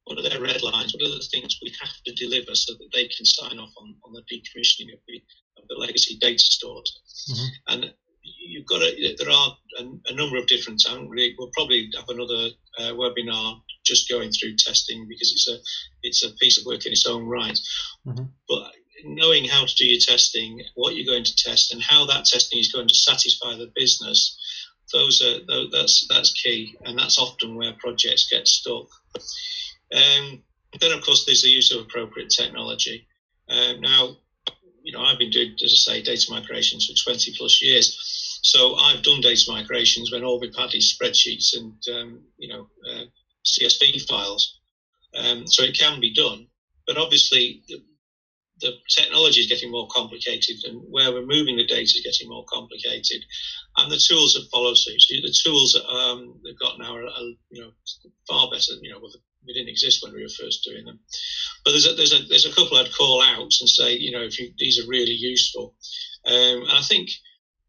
what 0.07 0.17
are 0.17 0.29
their 0.29 0.41
red 0.41 0.61
lines, 0.63 0.93
what 0.93 1.03
are 1.03 1.15
the 1.15 1.29
things 1.31 1.59
we 1.61 1.73
have 1.81 1.91
to 2.05 2.13
deliver 2.13 2.55
so 2.55 2.73
that 2.73 2.89
they 2.93 3.07
can 3.09 3.25
sign 3.25 3.59
off 3.59 3.71
on, 3.77 3.95
on 4.05 4.13
the 4.13 4.21
decommissioning 4.31 4.93
of 4.93 4.99
the, 5.07 5.21
of 5.57 5.67
the 5.67 5.75
legacy 5.75 6.17
data 6.21 6.39
stores. 6.39 7.27
Mm-hmm. 7.29 7.73
And 7.73 7.93
you've 8.21 8.65
got 8.65 8.81
a, 8.81 9.15
there 9.17 9.29
are 9.29 9.57
a, 9.79 9.83
a 10.11 10.15
number 10.15 10.37
of 10.37 10.47
different. 10.47 10.81
really, 11.07 11.35
We'll 11.37 11.51
probably 11.53 11.89
have 11.95 12.07
another 12.09 12.49
uh, 12.79 12.93
webinar 12.93 13.59
just 13.85 14.09
going 14.09 14.31
through 14.31 14.55
testing 14.57 15.05
because 15.07 15.31
it's 15.31 15.49
a 15.49 15.57
it's 16.03 16.23
a 16.23 16.33
piece 16.35 16.57
of 16.57 16.65
work 16.65 16.85
in 16.85 16.91
its 16.91 17.05
own 17.05 17.25
right. 17.25 17.59
Mm-hmm. 18.05 18.25
But 18.47 18.71
knowing 19.15 19.45
how 19.45 19.65
to 19.65 19.75
do 19.75 19.85
your 19.85 19.99
testing, 19.99 20.61
what 20.75 20.95
you're 20.95 21.05
going 21.05 21.23
to 21.23 21.35
test, 21.35 21.73
and 21.73 21.81
how 21.81 22.05
that 22.05 22.25
testing 22.25 22.59
is 22.59 22.71
going 22.71 22.87
to 22.87 22.95
satisfy 22.95 23.55
the 23.55 23.71
business, 23.75 24.37
those 24.93 25.21
are 25.21 25.39
that's 25.71 26.07
that's 26.09 26.31
key, 26.31 26.75
and 26.85 26.97
that's 26.97 27.19
often 27.19 27.55
where 27.55 27.73
projects 27.73 28.29
get 28.29 28.47
stuck. 28.47 28.87
Um, 29.93 30.43
then, 30.79 30.91
of 30.91 31.01
course, 31.01 31.25
there's 31.25 31.43
the 31.43 31.49
use 31.49 31.71
of 31.71 31.81
appropriate 31.81 32.29
technology. 32.29 33.07
Uh, 33.49 33.73
now, 33.79 34.17
you 34.83 34.93
know, 34.93 35.01
I've 35.01 35.19
been 35.19 35.31
doing, 35.31 35.55
as 35.63 35.87
I 35.87 35.93
say, 35.93 36.01
data 36.01 36.27
migrations 36.29 36.85
for 36.85 37.11
20 37.11 37.35
plus 37.37 37.61
years. 37.61 38.39
So 38.43 38.75
I've 38.75 39.03
done 39.03 39.21
data 39.21 39.43
migrations 39.51 40.11
when 40.11 40.23
all 40.23 40.39
we've 40.39 40.55
had 40.55 40.73
is 40.73 40.97
spreadsheets 40.97 41.57
and, 41.57 41.97
um, 41.97 42.21
you 42.37 42.47
know, 42.49 42.69
uh, 42.89 43.03
CSV 43.45 44.07
files. 44.07 44.59
Um, 45.15 45.47
so 45.47 45.63
it 45.63 45.77
can 45.77 45.99
be 45.99 46.13
done. 46.13 46.47
But 46.85 46.97
obviously, 46.97 47.63
the, 48.61 48.73
technology 48.89 49.41
is 49.41 49.47
getting 49.47 49.71
more 49.71 49.87
complicated 49.91 50.57
and 50.65 50.81
where 50.89 51.11
we're 51.11 51.25
moving 51.25 51.57
the 51.57 51.65
data 51.65 51.81
is 51.81 52.01
getting 52.03 52.29
more 52.29 52.45
complicated. 52.51 53.23
And 53.77 53.91
the 53.91 53.99
tools 53.99 54.35
have 54.35 54.49
followed 54.51 54.77
suit. 54.77 55.01
The 55.09 55.35
tools 55.43 55.73
that 55.73 55.87
um, 55.87 56.39
they've 56.43 56.59
got 56.59 56.79
now 56.79 56.95
are, 56.95 57.05
are, 57.05 57.29
you 57.49 57.61
know, 57.61 57.71
far 58.27 58.49
better, 58.51 58.73
you 58.81 58.91
know, 58.91 59.01
they 59.45 59.53
didn't 59.53 59.69
exist 59.69 60.03
when 60.03 60.13
we 60.13 60.23
were 60.23 60.43
first 60.43 60.63
doing 60.63 60.85
them. 60.85 60.99
But 61.63 61.71
there's 61.71 61.87
a, 61.87 61.93
there's 61.93 62.13
a, 62.13 62.25
there's 62.27 62.45
a 62.45 62.53
couple 62.53 62.77
I'd 62.77 62.93
call 62.93 63.21
out 63.21 63.53
and 63.59 63.69
say, 63.69 63.93
you 63.93 64.11
know, 64.11 64.23
if 64.23 64.39
you, 64.39 64.51
these 64.57 64.79
are 64.79 64.89
really 64.89 65.13
useful. 65.13 65.75
Um, 66.25 66.63
and 66.63 66.71
I 66.71 66.81
think 66.81 67.09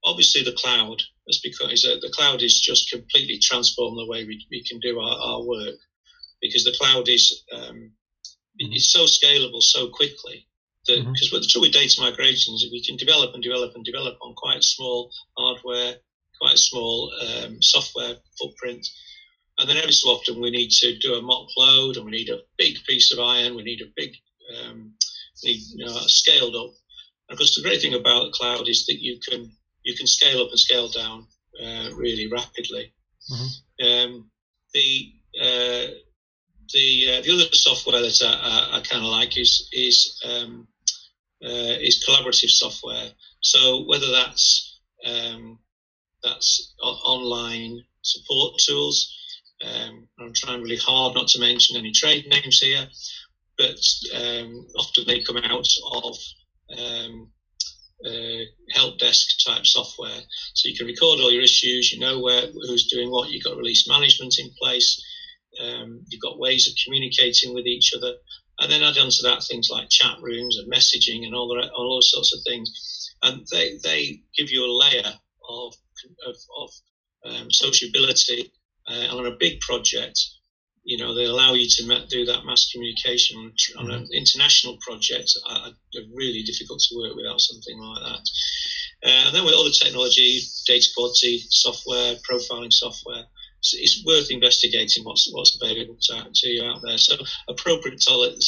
obviously 0.04 0.42
the 0.42 0.56
cloud 0.56 1.02
has 1.28 1.40
become, 1.42 1.70
is 1.70 1.84
a, 1.84 1.98
the 2.00 2.12
cloud 2.14 2.42
is 2.42 2.60
just 2.60 2.90
completely 2.90 3.38
transformed 3.38 3.98
the 3.98 4.10
way 4.10 4.24
we, 4.24 4.44
we 4.50 4.64
can 4.64 4.80
do 4.80 4.98
our, 4.98 5.18
our 5.18 5.46
work 5.46 5.76
because 6.40 6.64
the 6.64 6.76
cloud 6.78 7.08
is, 7.08 7.44
um, 7.52 7.92
mm-hmm. 8.60 8.72
it's 8.72 8.92
so 8.92 9.04
scalable 9.04 9.62
so 9.62 9.90
quickly 9.90 10.46
because 10.88 11.28
mm-hmm. 11.28 11.40
the 11.40 11.48
trouble 11.48 11.66
with 11.66 11.74
data 11.74 12.00
migrations 12.00 12.62
is 12.62 12.72
we 12.72 12.84
can 12.84 12.96
develop 12.96 13.34
and 13.34 13.42
develop 13.42 13.74
and 13.74 13.84
develop 13.84 14.16
on 14.22 14.34
quite 14.34 14.62
small 14.64 15.10
hardware, 15.36 15.94
quite 16.40 16.58
small 16.58 17.12
um, 17.22 17.60
software 17.60 18.14
footprint. 18.40 18.86
And 19.58 19.68
then 19.68 19.76
every 19.76 19.92
so 19.92 20.10
often 20.10 20.40
we 20.40 20.50
need 20.50 20.70
to 20.70 20.98
do 20.98 21.14
a 21.14 21.22
mock 21.22 21.48
load 21.56 21.96
and 21.96 22.04
we 22.04 22.12
need 22.12 22.30
a 22.30 22.40
big 22.56 22.76
piece 22.86 23.12
of 23.12 23.18
iron, 23.18 23.56
we 23.56 23.64
need 23.64 23.82
a 23.82 23.92
big, 23.96 24.12
um, 24.56 24.94
need, 25.44 25.60
you 25.74 25.84
know, 25.84 25.98
scaled 26.06 26.54
up. 26.54 26.72
And 27.28 27.34
of 27.34 27.38
course, 27.38 27.54
the 27.54 27.62
great 27.62 27.82
thing 27.82 27.94
about 27.94 28.24
the 28.24 28.30
cloud 28.30 28.68
is 28.68 28.86
that 28.86 29.00
you 29.00 29.18
can 29.28 29.52
you 29.82 29.94
can 29.94 30.06
scale 30.06 30.40
up 30.40 30.50
and 30.50 30.58
scale 30.58 30.88
down 30.88 31.26
uh, 31.62 31.90
really 31.94 32.28
rapidly. 32.28 32.92
Mm-hmm. 33.30 33.86
Um, 33.86 34.30
the 34.74 35.12
uh, 35.40 35.86
the 36.72 37.06
uh, 37.08 37.22
the 37.22 37.32
other 37.32 37.54
software 37.54 38.00
that 38.00 38.22
I, 38.22 38.72
I, 38.74 38.78
I 38.78 38.80
kind 38.82 39.04
of 39.04 39.10
like 39.10 39.36
is 39.38 39.68
is 39.72 40.20
um, 40.24 40.68
is 41.40 42.04
collaborative 42.06 42.50
software. 42.50 43.10
So 43.40 43.84
whether 43.86 44.10
that's 44.10 44.80
um, 45.04 45.58
that's 46.22 46.74
online 46.82 47.80
support 48.02 48.54
tools, 48.66 49.14
um, 49.64 50.06
I'm 50.20 50.32
trying 50.34 50.62
really 50.62 50.76
hard 50.76 51.14
not 51.14 51.28
to 51.28 51.40
mention 51.40 51.76
any 51.76 51.92
trade 51.92 52.26
names 52.26 52.58
here, 52.58 52.86
but 53.56 53.78
um, 54.14 54.66
often 54.76 55.04
they 55.06 55.20
come 55.20 55.38
out 55.38 55.66
of 55.92 56.16
um, 56.76 57.30
uh, 58.06 58.44
help 58.70 58.98
desk 58.98 59.26
type 59.44 59.66
software. 59.66 60.20
So 60.54 60.68
you 60.68 60.76
can 60.76 60.86
record 60.86 61.20
all 61.20 61.32
your 61.32 61.42
issues, 61.42 61.92
you 61.92 61.98
know 61.98 62.20
where 62.20 62.46
who's 62.46 62.88
doing 62.88 63.10
what, 63.10 63.30
you've 63.30 63.44
got 63.44 63.56
release 63.56 63.88
management 63.88 64.36
in 64.38 64.50
place, 64.60 65.00
um, 65.60 66.04
you've 66.08 66.22
got 66.22 66.38
ways 66.38 66.68
of 66.68 66.74
communicating 66.84 67.54
with 67.54 67.66
each 67.66 67.92
other, 67.96 68.14
and 68.60 68.70
then 68.70 68.82
add 68.82 68.98
on 68.98 69.10
to 69.10 69.22
that 69.22 69.42
things 69.44 69.68
like 69.70 69.88
chat 69.88 70.16
rooms 70.20 70.58
and 70.58 70.72
messaging 70.72 71.24
and 71.24 71.34
all, 71.34 71.48
the, 71.48 71.70
all 71.72 71.96
those 71.96 72.10
sorts 72.10 72.34
of 72.34 72.40
things. 72.46 73.14
And 73.22 73.46
they, 73.52 73.78
they 73.82 74.20
give 74.36 74.50
you 74.50 74.64
a 74.64 74.76
layer 74.76 75.12
of, 75.48 75.74
of, 76.26 76.36
of 76.60 76.70
um, 77.24 77.50
sociability 77.50 78.52
uh, 78.88 79.16
on 79.16 79.26
a 79.26 79.36
big 79.38 79.60
project. 79.60 80.18
You 80.84 80.98
know, 80.98 81.14
they 81.14 81.24
allow 81.24 81.52
you 81.52 81.68
to 81.68 82.06
do 82.08 82.24
that 82.24 82.46
mass 82.46 82.70
communication 82.72 83.36
on, 83.38 83.52
on 83.78 83.90
an 83.90 84.02
mm-hmm. 84.04 84.12
international 84.12 84.78
project. 84.80 85.30
Uh, 85.48 85.70
really 86.14 86.42
difficult 86.42 86.80
to 86.80 86.96
work 86.96 87.14
without 87.14 87.40
something 87.40 87.78
like 87.78 88.02
that. 88.02 88.24
Uh, 89.04 89.26
and 89.26 89.36
then 89.36 89.44
with 89.44 89.54
other 89.54 89.70
technology, 89.70 90.40
data 90.66 90.88
quality 90.96 91.44
software, 91.50 92.16
profiling 92.28 92.72
software, 92.72 93.24
it's 93.62 94.04
worth 94.06 94.30
investigating 94.30 95.04
what's 95.04 95.28
what's 95.32 95.58
available 95.60 95.96
to, 96.00 96.26
to 96.32 96.48
you 96.48 96.64
out 96.64 96.80
there. 96.82 96.98
So 96.98 97.16
appropriate 97.48 98.00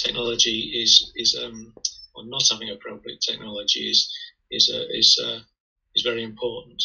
technology 0.05 0.73
is 0.83 1.12
is 1.17 1.38
um, 1.43 1.73
or 2.14 2.25
not 2.26 2.43
having 2.50 2.71
appropriate 2.71 3.21
technology 3.21 3.90
is 3.90 4.12
is 4.50 4.71
uh, 4.73 4.85
is 4.90 5.21
uh, 5.25 5.40
is 5.95 6.02
very 6.02 6.23
important. 6.23 6.83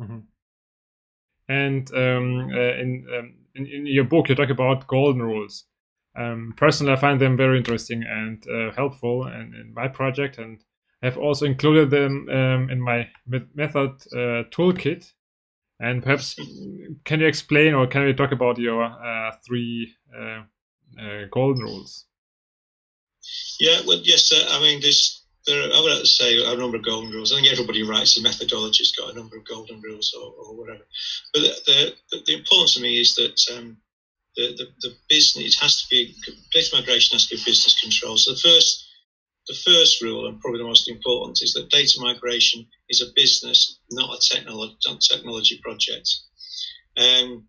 Mm-hmm. 0.00 0.18
And 1.48 1.90
um, 1.94 2.50
uh, 2.52 2.74
in, 2.82 3.06
um, 3.16 3.34
in, 3.54 3.66
in 3.66 3.86
your 3.86 4.04
book, 4.04 4.28
you 4.28 4.34
talk 4.34 4.50
about 4.50 4.86
golden 4.88 5.22
rules. 5.22 5.64
Um, 6.18 6.54
personally, 6.56 6.92
I 6.92 6.96
find 6.96 7.20
them 7.20 7.36
very 7.36 7.58
interesting 7.58 8.02
and 8.02 8.44
uh, 8.48 8.72
helpful 8.74 9.26
in, 9.26 9.54
in 9.54 9.72
my 9.74 9.86
project, 9.86 10.38
and 10.38 10.60
I 11.02 11.06
have 11.06 11.18
also 11.18 11.46
included 11.46 11.90
them 11.90 12.28
um, 12.28 12.70
in 12.70 12.80
my 12.80 13.08
method 13.54 13.90
uh, 14.12 14.48
toolkit 14.50 15.12
and 15.80 16.02
perhaps 16.02 16.34
can 17.04 17.20
you 17.20 17.26
explain 17.26 17.74
or 17.74 17.86
can 17.86 18.04
we 18.04 18.14
talk 18.14 18.32
about 18.32 18.58
your 18.58 18.82
uh, 18.82 19.32
three 19.46 19.94
uh, 20.16 20.42
uh, 21.00 21.24
golden 21.30 21.62
rules? 21.62 22.06
Yeah, 23.60 23.80
well, 23.86 24.00
yes. 24.02 24.32
I 24.32 24.60
mean, 24.60 24.80
there's 24.80 25.24
there. 25.46 25.60
Are, 25.60 25.72
I 25.74 25.80
would 25.80 26.06
say 26.06 26.42
a 26.44 26.56
number 26.56 26.76
of 26.76 26.84
golden 26.84 27.10
rules. 27.10 27.32
I 27.32 27.36
think 27.36 27.52
everybody 27.52 27.82
writes 27.82 28.16
a 28.16 28.22
methodology's 28.22 28.94
got 28.96 29.12
a 29.12 29.16
number 29.16 29.36
of 29.36 29.44
golden 29.44 29.80
rules 29.80 30.14
or, 30.18 30.32
or 30.32 30.56
whatever. 30.56 30.84
But 31.32 31.42
the, 31.42 31.94
the, 32.10 32.22
the 32.26 32.34
importance 32.34 32.74
to 32.74 32.80
me 32.80 33.00
is 33.00 33.14
that 33.16 33.56
um, 33.56 33.76
the, 34.36 34.54
the 34.56 34.88
the 34.88 34.94
business 35.08 35.58
has 35.60 35.82
to 35.82 35.88
be 35.90 36.14
data 36.52 36.70
migration 36.74 37.14
has 37.14 37.26
to 37.26 37.36
be 37.36 37.42
business 37.44 37.80
control. 37.80 38.16
So 38.16 38.32
the 38.32 38.38
first 38.38 38.85
the 39.48 39.54
first 39.54 40.02
rule, 40.02 40.26
and 40.26 40.40
probably 40.40 40.58
the 40.58 40.66
most 40.66 40.88
important, 40.88 41.38
is 41.42 41.52
that 41.52 41.70
data 41.70 41.98
migration 42.00 42.66
is 42.88 43.00
a 43.00 43.12
business, 43.14 43.78
not 43.90 44.16
a 44.16 44.34
technology, 44.34 44.76
technology 45.10 45.60
project. 45.62 46.08
Um, 46.98 47.46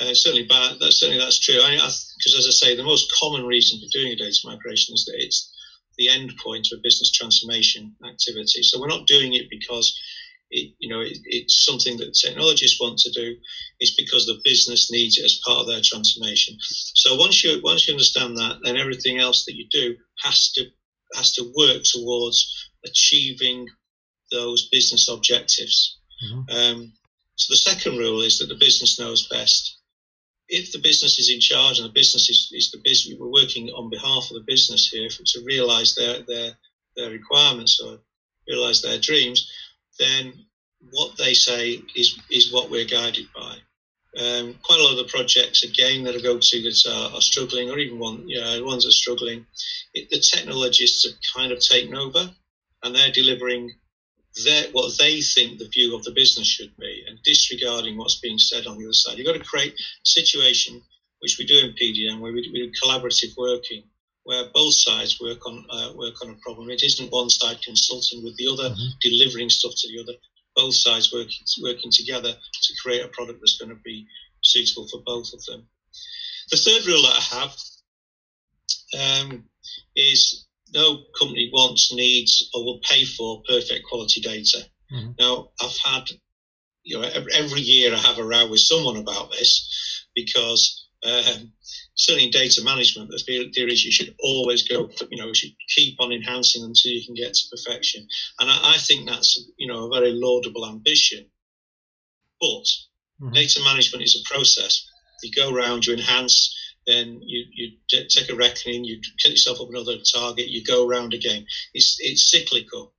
uh, 0.00 0.14
certainly, 0.14 0.46
but 0.48 0.78
that, 0.80 0.92
certainly 0.92 1.20
that's 1.20 1.38
true. 1.38 1.56
Because, 1.56 2.34
as 2.36 2.46
I 2.46 2.50
say, 2.50 2.74
the 2.74 2.82
most 2.82 3.12
common 3.20 3.44
reason 3.44 3.78
for 3.78 3.98
doing 3.98 4.12
a 4.12 4.16
data 4.16 4.38
migration 4.44 4.94
is 4.94 5.04
that 5.04 5.16
it's 5.18 5.52
the 5.98 6.08
end 6.08 6.32
point 6.42 6.68
of 6.72 6.78
a 6.78 6.82
business 6.82 7.12
transformation 7.12 7.94
activity. 8.08 8.62
So 8.62 8.80
we're 8.80 8.88
not 8.88 9.06
doing 9.06 9.34
it 9.34 9.46
because 9.50 9.94
it, 10.50 10.72
you 10.78 10.88
know, 10.88 11.00
it, 11.00 11.18
it's 11.24 11.64
something 11.64 11.98
that 11.98 12.14
technologists 12.14 12.80
want 12.80 12.98
to 12.98 13.10
do. 13.12 13.36
It's 13.80 13.94
because 13.94 14.26
the 14.26 14.40
business 14.44 14.90
needs 14.90 15.18
it 15.18 15.24
as 15.24 15.40
part 15.46 15.60
of 15.60 15.66
their 15.66 15.82
transformation. 15.84 16.56
So 16.60 17.16
once 17.16 17.44
you 17.44 17.60
once 17.62 17.86
you 17.86 17.92
understand 17.92 18.36
that, 18.38 18.58
then 18.64 18.76
everything 18.76 19.18
else 19.18 19.44
that 19.44 19.54
you 19.54 19.66
do 19.70 19.94
has 20.24 20.50
to 20.52 20.64
has 21.14 21.32
to 21.34 21.52
work 21.56 21.82
towards 21.84 22.70
achieving 22.84 23.68
those 24.30 24.68
business 24.70 25.08
objectives. 25.08 25.98
Mm-hmm. 26.24 26.56
Um, 26.56 26.92
so 27.36 27.52
the 27.52 27.56
second 27.56 27.98
rule 27.98 28.22
is 28.22 28.38
that 28.38 28.46
the 28.48 28.54
business 28.54 28.98
knows 28.98 29.28
best. 29.28 29.78
If 30.48 30.72
the 30.72 30.78
business 30.78 31.18
is 31.18 31.30
in 31.30 31.40
charge 31.40 31.78
and 31.78 31.88
the 31.88 31.92
business 31.92 32.28
is, 32.28 32.50
is 32.52 32.70
the 32.70 32.80
business, 32.84 33.16
we're 33.18 33.30
working 33.30 33.68
on 33.70 33.90
behalf 33.90 34.24
of 34.30 34.34
the 34.34 34.44
business 34.46 34.88
here 34.88 35.08
for, 35.08 35.22
to 35.24 35.44
realise 35.44 35.94
their, 35.94 36.22
their 36.26 36.52
their 36.96 37.10
requirements 37.10 37.80
or 37.80 37.98
realise 38.48 38.82
their 38.82 38.98
dreams, 38.98 39.50
then 39.98 40.32
what 40.90 41.16
they 41.16 41.34
say 41.34 41.80
is 41.94 42.18
is 42.30 42.52
what 42.52 42.70
we're 42.70 42.84
guided 42.84 43.26
by. 43.34 43.56
Um, 44.18 44.56
quite 44.62 44.78
a 44.78 44.82
lot 44.82 44.92
of 44.92 44.98
the 44.98 45.10
projects, 45.10 45.64
again, 45.64 46.04
that 46.04 46.14
I 46.14 46.20
go 46.20 46.38
to 46.38 46.62
that 46.62 46.82
are, 46.86 47.16
are 47.16 47.20
struggling, 47.20 47.70
or 47.70 47.78
even 47.78 47.98
one, 47.98 48.28
you 48.28 48.40
know, 48.40 48.64
ones 48.64 48.84
that 48.84 48.90
are 48.90 48.92
struggling, 48.92 49.46
it, 49.94 50.10
the 50.10 50.20
technologists 50.20 51.06
have 51.06 51.16
kind 51.34 51.50
of 51.50 51.60
taken 51.60 51.94
over, 51.94 52.30
and 52.82 52.94
they're 52.94 53.10
delivering 53.10 53.72
their, 54.44 54.64
what 54.72 54.92
they 54.98 55.22
think 55.22 55.58
the 55.58 55.68
view 55.68 55.96
of 55.96 56.04
the 56.04 56.10
business 56.10 56.46
should 56.46 56.76
be, 56.76 57.04
and 57.08 57.22
disregarding 57.24 57.96
what's 57.96 58.20
being 58.20 58.38
said 58.38 58.66
on 58.66 58.76
the 58.76 58.84
other 58.84 58.92
side. 58.92 59.16
You've 59.16 59.26
got 59.26 59.36
to 59.36 59.44
create 59.44 59.72
a 59.72 60.06
situation, 60.06 60.82
which 61.20 61.36
we 61.38 61.46
do 61.46 61.58
in 61.58 61.72
PDM, 61.72 62.20
where 62.20 62.32
we, 62.32 62.48
we 62.52 62.66
do 62.66 62.72
collaborative 62.82 63.34
working, 63.38 63.84
where 64.24 64.44
both 64.52 64.74
sides 64.74 65.20
work 65.20 65.46
on 65.46 65.64
uh, 65.70 65.92
work 65.96 66.14
on 66.22 66.30
a 66.30 66.34
problem. 66.42 66.70
It 66.70 66.82
isn't 66.82 67.10
one 67.10 67.30
side 67.30 67.60
consulting 67.62 68.22
with 68.22 68.36
the 68.36 68.48
other, 68.52 68.70
mm-hmm. 68.70 68.88
delivering 69.00 69.50
stuff 69.50 69.72
to 69.76 69.88
the 69.88 70.00
other 70.02 70.12
both 70.54 70.74
sides 70.74 71.12
working 71.12 71.46
working 71.62 71.90
together 71.90 72.32
to 72.32 72.74
create 72.82 73.04
a 73.04 73.08
product 73.08 73.40
that's 73.40 73.58
going 73.58 73.70
to 73.70 73.82
be 73.84 74.06
suitable 74.42 74.86
for 74.88 75.02
both 75.04 75.32
of 75.32 75.44
them. 75.44 75.66
The 76.50 76.56
third 76.56 76.86
rule 76.86 77.02
that 77.02 77.16
I 77.16 77.38
have 77.38 79.30
um, 79.30 79.44
is 79.96 80.46
no 80.74 81.04
company 81.18 81.50
wants, 81.52 81.92
needs, 81.92 82.50
or 82.54 82.64
will 82.64 82.80
pay 82.88 83.04
for 83.04 83.42
perfect 83.48 83.84
quality 83.88 84.20
data. 84.20 84.66
Mm-hmm. 84.92 85.12
Now, 85.18 85.50
I've 85.60 85.76
had, 85.84 86.04
you 86.82 86.98
know, 86.98 87.08
every 87.34 87.60
year 87.60 87.94
I 87.94 87.98
have 87.98 88.18
a 88.18 88.24
row 88.24 88.46
with 88.48 88.60
someone 88.60 88.96
about 88.96 89.30
this 89.30 90.06
because 90.14 90.88
um, 91.04 91.52
certainly 92.02 92.26
in 92.26 92.32
data 92.32 92.60
management, 92.64 93.10
the 93.10 93.50
theory 93.54 93.72
is 93.72 93.84
you 93.84 93.92
should 93.92 94.12
always 94.18 94.66
go, 94.66 94.90
you 95.08 95.18
know, 95.18 95.28
you 95.28 95.34
should 95.34 95.52
keep 95.68 96.00
on 96.00 96.12
enhancing 96.12 96.64
until 96.64 96.90
you 96.90 97.04
can 97.06 97.14
get 97.14 97.32
to 97.32 97.48
perfection. 97.48 98.06
And 98.40 98.50
I, 98.50 98.74
I 98.74 98.78
think 98.78 99.08
that's, 99.08 99.40
you 99.56 99.68
know, 99.68 99.86
a 99.86 100.00
very 100.00 100.10
laudable 100.12 100.66
ambition. 100.66 101.26
But 102.40 102.66
mm-hmm. 103.20 103.32
data 103.32 103.60
management 103.64 104.02
is 104.02 104.16
a 104.20 104.34
process. 104.34 104.84
You 105.22 105.30
go 105.30 105.54
around, 105.54 105.86
you 105.86 105.94
enhance, 105.94 106.52
then 106.88 107.20
you, 107.22 107.44
you 107.52 107.70
take 107.88 108.28
a 108.30 108.34
reckoning, 108.34 108.84
you 108.84 109.00
get 109.22 109.30
yourself 109.30 109.60
up 109.60 109.68
another 109.70 109.98
target, 110.12 110.48
you 110.48 110.64
go 110.64 110.88
around 110.88 111.14
again. 111.14 111.46
It's, 111.72 111.98
it's 112.00 112.28
cyclical. 112.28 112.94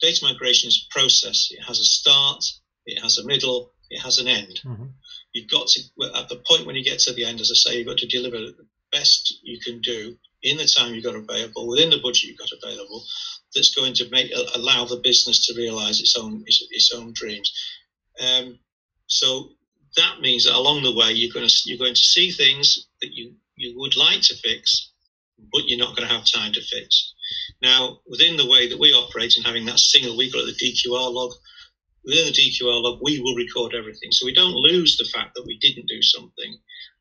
Data 0.00 0.24
migration 0.24 0.68
is 0.68 0.86
a 0.88 0.98
process. 0.98 1.48
It 1.50 1.62
has 1.62 1.78
a 1.78 1.84
start, 1.84 2.42
it 2.86 3.02
has 3.02 3.18
a 3.18 3.26
middle, 3.26 3.72
it 3.90 4.00
has 4.00 4.18
an 4.18 4.28
end. 4.28 4.60
Mm-hmm. 4.64 4.86
You've 5.32 5.50
got 5.50 5.66
to, 5.68 5.80
at 6.16 6.28
the 6.28 6.42
point 6.48 6.66
when 6.66 6.76
you 6.76 6.84
get 6.84 6.98
to 7.00 7.12
the 7.12 7.24
end, 7.24 7.40
as 7.40 7.50
I 7.50 7.56
say, 7.56 7.78
you've 7.78 7.86
got 7.86 7.98
to 7.98 8.06
deliver 8.06 8.36
the 8.36 8.66
best 8.92 9.40
you 9.42 9.58
can 9.60 9.80
do 9.80 10.16
in 10.42 10.56
the 10.56 10.66
time 10.66 10.94
you've 10.94 11.04
got 11.04 11.14
available, 11.14 11.68
within 11.68 11.90
the 11.90 12.00
budget 12.02 12.24
you've 12.24 12.38
got 12.38 12.50
available, 12.62 13.04
that's 13.54 13.74
going 13.74 13.94
to 13.94 14.08
make 14.10 14.30
allow 14.54 14.84
the 14.84 15.00
business 15.02 15.46
to 15.46 15.54
realise 15.56 16.00
its 16.00 16.16
own 16.16 16.42
its, 16.46 16.66
its 16.70 16.92
own 16.94 17.12
dreams. 17.14 17.52
Um, 18.20 18.58
so 19.06 19.50
that 19.96 20.20
means 20.20 20.44
that 20.44 20.54
along 20.54 20.82
the 20.82 20.94
way 20.94 21.12
you're 21.12 21.32
going 21.32 21.48
to 21.48 21.54
you're 21.64 21.78
going 21.78 21.94
to 21.94 22.00
see 22.02 22.30
things 22.30 22.86
that 23.00 23.10
you 23.12 23.34
you 23.56 23.78
would 23.78 23.96
like 23.96 24.20
to 24.22 24.36
fix, 24.36 24.92
but 25.52 25.66
you're 25.66 25.78
not 25.78 25.96
going 25.96 26.08
to 26.08 26.14
have 26.14 26.24
time 26.26 26.52
to 26.52 26.60
fix. 26.60 27.14
Now, 27.62 27.98
within 28.06 28.36
the 28.36 28.48
way 28.48 28.68
that 28.68 28.78
we 28.78 28.92
operate 28.92 29.36
and 29.36 29.46
having 29.46 29.64
that 29.66 29.78
single, 29.78 30.16
we 30.16 30.30
call 30.30 30.42
it 30.42 30.54
the 30.58 30.72
DQR 30.72 31.12
log. 31.12 31.32
Within 32.06 32.26
the 32.26 32.32
DQR 32.32 32.82
log, 32.82 33.00
we 33.02 33.20
will 33.20 33.34
record 33.34 33.74
everything, 33.74 34.12
so 34.12 34.26
we 34.26 34.34
don't 34.34 34.54
lose 34.54 34.96
the 34.96 35.08
fact 35.12 35.34
that 35.34 35.44
we 35.44 35.58
didn't 35.58 35.88
do 35.88 36.00
something. 36.00 36.58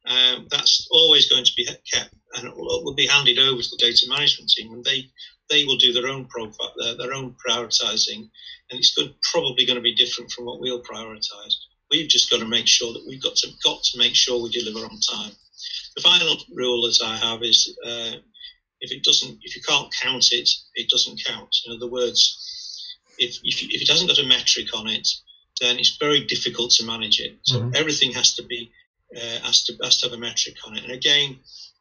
Um, 0.08 0.48
that's 0.50 0.88
always 0.92 1.30
going 1.30 1.46
to 1.46 1.54
be 1.56 1.66
kept, 1.94 2.14
and 2.36 2.48
it 2.48 2.56
will, 2.56 2.84
will 2.84 2.96
be 2.96 3.08
handed 3.08 3.40
over 3.40 3.62
to 3.62 3.70
the 3.70 3.78
data 3.78 4.06
management 4.10 4.50
team, 4.50 4.74
and 4.74 4.84
they 4.84 5.06
they 5.50 5.64
will 5.64 5.78
do 5.78 5.94
their 5.94 6.08
own 6.08 6.26
profile, 6.26 6.74
their, 6.78 6.96
their 6.98 7.14
own 7.14 7.36
prioritizing, 7.48 8.30
and 8.70 8.80
it's 8.80 8.96
good, 8.96 9.14
probably 9.32 9.66
going 9.66 9.78
to 9.78 9.82
be 9.82 9.94
different 9.94 10.32
from 10.32 10.46
what 10.46 10.60
we'll 10.60 10.82
prioritize. 10.82 11.54
We've 11.92 12.10
just 12.10 12.32
got 12.32 12.40
to 12.40 12.48
make 12.48 12.68
sure 12.68 12.92
that 12.94 13.06
we've 13.08 13.22
got 13.22 13.36
to 13.36 13.50
got 13.64 13.84
to 13.84 14.00
make 14.00 14.16
sure 14.16 14.42
we 14.42 14.50
deliver 14.50 14.86
on 14.86 15.00
time. 15.12 15.32
The 15.96 16.02
final 16.02 16.36
rule 16.54 16.82
that 16.84 17.00
I 17.04 17.18
have 17.18 17.44
is 17.44 17.78
uh, 17.86 18.18
if 18.82 18.92
it 18.92 19.04
doesn't, 19.04 19.40
if 19.44 19.56
you 19.56 19.62
can't 19.62 19.94
count 20.02 20.32
it, 20.32 20.50
it 20.76 20.90
doesn't 20.90 21.24
count. 21.26 21.56
In 21.68 21.76
other 21.76 21.90
words, 21.90 22.55
if 23.17 23.39
if, 23.43 23.63
if 23.63 23.81
it 23.81 23.89
hasn't 23.89 24.10
got 24.10 24.19
a 24.19 24.27
metric 24.27 24.67
on 24.75 24.88
it, 24.88 25.07
then 25.62 25.77
it's 25.77 25.98
very 25.98 26.25
difficult 26.25 26.72
to 26.72 26.86
manage 26.86 27.19
it. 27.19 27.38
So 27.43 27.60
mm-hmm. 27.60 27.75
everything 27.75 28.12
has 28.13 28.36
to 28.36 28.43
be 28.43 28.72
uh, 29.15 29.39
has 29.43 29.63
to 29.65 29.74
has 29.84 29.98
to 30.00 30.07
have 30.07 30.17
a 30.17 30.22
metric 30.22 30.55
on 30.65 30.77
it. 30.77 30.84
And 30.84 30.91
again, 30.91 31.39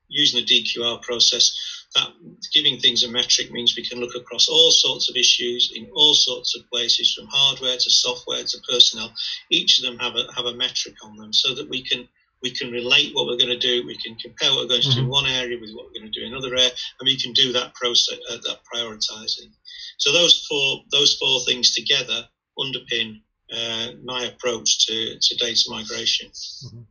using 0.08 0.44
the 0.44 0.46
DQR 0.46 1.02
process, 1.02 1.52
that 1.94 2.08
giving 2.52 2.78
things 2.78 3.02
a 3.02 3.10
metric 3.10 3.50
means 3.50 3.76
we 3.76 3.84
can 3.84 4.00
look 4.00 4.14
across 4.14 4.48
all 4.48 4.70
sorts 4.70 5.08
of 5.08 5.16
issues 5.16 5.72
in 5.74 5.88
all 5.94 6.14
sorts 6.14 6.56
of 6.56 6.68
places, 6.70 7.12
from 7.12 7.26
hardware 7.30 7.76
to 7.76 7.90
software 7.90 8.44
to 8.44 8.58
personnel. 8.68 9.12
Each 9.50 9.78
of 9.78 9.84
them 9.84 9.98
have 9.98 10.14
a 10.16 10.32
have 10.34 10.46
a 10.46 10.54
metric 10.54 10.94
on 11.04 11.16
them, 11.16 11.32
so 11.32 11.54
that 11.54 11.68
we 11.68 11.82
can 11.82 12.08
we 12.44 12.50
can 12.50 12.70
relate 12.70 13.14
what 13.14 13.26
we're 13.26 13.38
going 13.38 13.58
to 13.58 13.58
do. 13.58 13.86
We 13.86 13.96
can 13.96 14.14
compare 14.16 14.50
what 14.50 14.64
we're 14.64 14.68
going 14.68 14.82
to 14.82 14.88
mm-hmm. 14.88 15.00
do 15.00 15.04
in 15.04 15.08
one 15.08 15.26
area 15.26 15.58
with 15.58 15.72
what 15.72 15.86
we're 15.86 15.98
going 15.98 16.12
to 16.12 16.20
do 16.20 16.26
in 16.26 16.32
another 16.32 16.54
area, 16.54 16.70
and 17.00 17.06
we 17.06 17.18
can 17.18 17.32
do 17.32 17.52
that 17.52 17.74
process, 17.74 18.18
uh, 18.30 18.36
that 18.36 18.58
prioritizing. 18.70 19.50
So 19.96 20.12
those 20.12 20.46
four 20.46 20.82
those 20.92 21.16
four 21.16 21.40
things 21.46 21.72
together 21.72 22.28
underpin 22.58 23.22
uh, 23.50 23.86
my 24.04 24.26
approach 24.26 24.86
to, 24.86 25.18
to 25.20 25.36
data 25.36 25.64
migration. 25.68 26.28
Mm-hmm. 26.28 26.82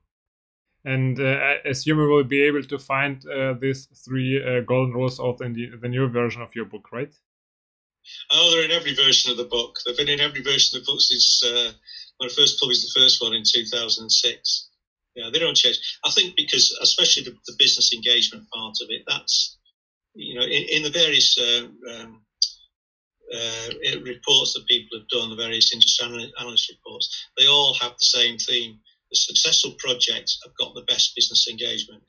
And 0.86 1.20
uh, 1.20 1.38
I 1.50 1.70
assume 1.70 2.00
we 2.00 2.08
will 2.08 2.26
be 2.26 2.42
able 2.44 2.64
to 2.64 2.78
find 2.78 3.24
uh, 3.26 3.54
these 3.54 3.88
three 4.04 4.44
uh, 4.44 4.62
golden 4.62 4.94
rules 4.94 5.20
of 5.20 5.42
in 5.42 5.54
the, 5.54 5.70
the 5.82 5.88
new 5.88 6.10
version 6.10 6.42
of 6.42 6.54
your 6.56 6.66
book, 6.66 6.92
right? 6.92 7.14
Oh, 8.32 8.52
they're 8.52 8.66
in 8.66 8.72
every 8.72 8.94
version 8.94 9.32
of 9.32 9.38
the 9.38 9.46
book. 9.46 9.80
They've 9.86 9.96
been 9.96 10.10
in 10.10 10.20
every 10.20 10.42
version 10.42 10.78
of 10.78 10.84
the 10.84 10.92
book 10.92 11.00
since 11.00 11.44
uh, 11.46 11.72
when 12.18 12.30
I 12.30 12.34
first 12.34 12.60
published 12.60 12.82
the 12.82 13.00
first 13.00 13.22
one 13.22 13.34
in 13.34 13.44
2006. 13.46 14.70
Yeah, 15.16 15.30
they 15.32 15.40
don't 15.40 15.56
change. 15.56 15.80
I 16.06 16.12
think 16.12 16.36
because, 16.36 16.78
especially 16.82 17.24
the, 17.24 17.32
the 17.46 17.56
business 17.60 17.94
engagement 17.94 18.48
part 18.54 18.76
of 18.82 18.88
it, 18.90 19.04
that's, 19.08 19.58
you 20.16 20.36
know, 20.36 20.46
in, 20.46 20.64
in 20.70 20.84
the 20.84 20.90
various 20.90 21.38
uh, 21.38 21.68
um, 21.94 22.22
uh, 23.34 24.00
reports 24.04 24.54
that 24.54 24.66
people 24.68 24.98
have 24.98 25.08
done, 25.10 25.30
the 25.30 25.36
various 25.36 25.74
industry 25.74 26.34
analyst 26.40 26.72
reports, 26.72 27.28
they 27.38 27.48
all 27.48 27.76
have 27.76 27.92
the 27.92 28.06
same 28.06 28.38
theme 28.38 28.80
the 29.14 29.18
successful 29.18 29.76
projects 29.78 30.40
have 30.44 30.54
got 30.58 30.74
the 30.74 30.82
best 30.90 31.16
business 31.16 31.48
engagement. 31.48 32.04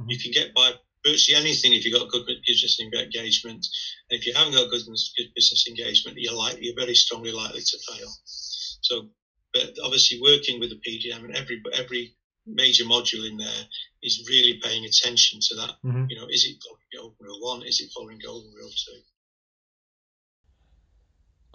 Mm-hmm. 0.00 0.10
You 0.10 0.18
can 0.18 0.32
get 0.32 0.54
by 0.54 0.72
virtually 1.06 1.38
anything 1.38 1.72
if 1.72 1.84
you've 1.84 1.98
got 1.98 2.10
good 2.10 2.26
business 2.46 2.80
engagement. 2.80 3.64
And 4.10 4.18
if 4.18 4.26
you 4.26 4.34
haven't 4.34 4.54
got 4.54 4.70
good, 4.70 4.82
good 4.84 5.30
business 5.34 5.66
engagement, 5.68 6.18
you're 6.18 6.34
likely, 6.34 6.66
you're 6.66 6.78
very 6.78 6.94
strongly 6.94 7.30
likely 7.30 7.60
to 7.60 7.78
fail. 7.88 8.08
So, 8.24 9.08
but 9.54 9.74
obviously 9.84 10.20
working 10.20 10.58
with 10.58 10.70
the 10.70 10.80
PDM 10.82 11.24
and 11.24 11.36
every 11.36 11.62
every 11.74 12.16
major 12.46 12.84
module 12.84 13.28
in 13.28 13.36
there 13.36 13.64
is 14.02 14.26
really 14.28 14.60
paying 14.62 14.84
attention 14.84 15.40
to 15.40 15.54
that. 15.56 15.74
Mm-hmm. 15.84 16.06
You 16.08 16.16
know, 16.20 16.26
is 16.28 16.44
it 16.44 16.56
following 16.62 16.88
Golden 16.96 17.16
Rule 17.20 17.40
One? 17.40 17.62
Is 17.66 17.80
it 17.80 17.90
following 17.94 18.18
Golden 18.24 18.52
Rule 18.52 18.70
Two? 18.70 19.00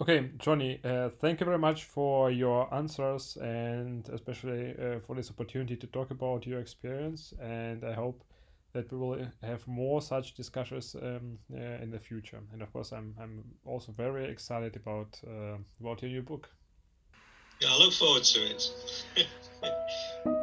Okay, 0.00 0.30
Johnny, 0.38 0.80
uh, 0.84 1.10
thank 1.20 1.40
you 1.40 1.44
very 1.44 1.58
much 1.58 1.84
for 1.84 2.30
your 2.30 2.72
answers 2.72 3.36
and 3.42 4.08
especially 4.10 4.70
uh, 4.78 5.00
for 5.00 5.16
this 5.16 5.28
opportunity 5.28 5.74
to 5.74 5.86
talk 5.88 6.12
about 6.12 6.46
your 6.46 6.60
experience. 6.60 7.34
And 7.42 7.84
I 7.84 7.94
hope 7.94 8.22
that 8.74 8.92
we 8.92 8.98
will 8.98 9.26
have 9.42 9.66
more 9.66 10.00
such 10.00 10.34
discussions 10.34 10.94
um, 10.94 11.38
uh, 11.52 11.82
in 11.82 11.90
the 11.90 11.98
future. 11.98 12.40
And 12.52 12.62
of 12.62 12.72
course, 12.72 12.92
I'm, 12.92 13.12
I'm 13.20 13.42
also 13.64 13.90
very 13.90 14.30
excited 14.30 14.76
about 14.76 15.20
uh, 15.26 15.56
about 15.80 16.02
your 16.02 16.12
new 16.12 16.22
book. 16.22 16.48
Yeah, 17.60 17.70
I 17.72 17.78
look 17.78 17.92
forward 17.92 18.22
to 18.22 18.40
it. 18.40 18.70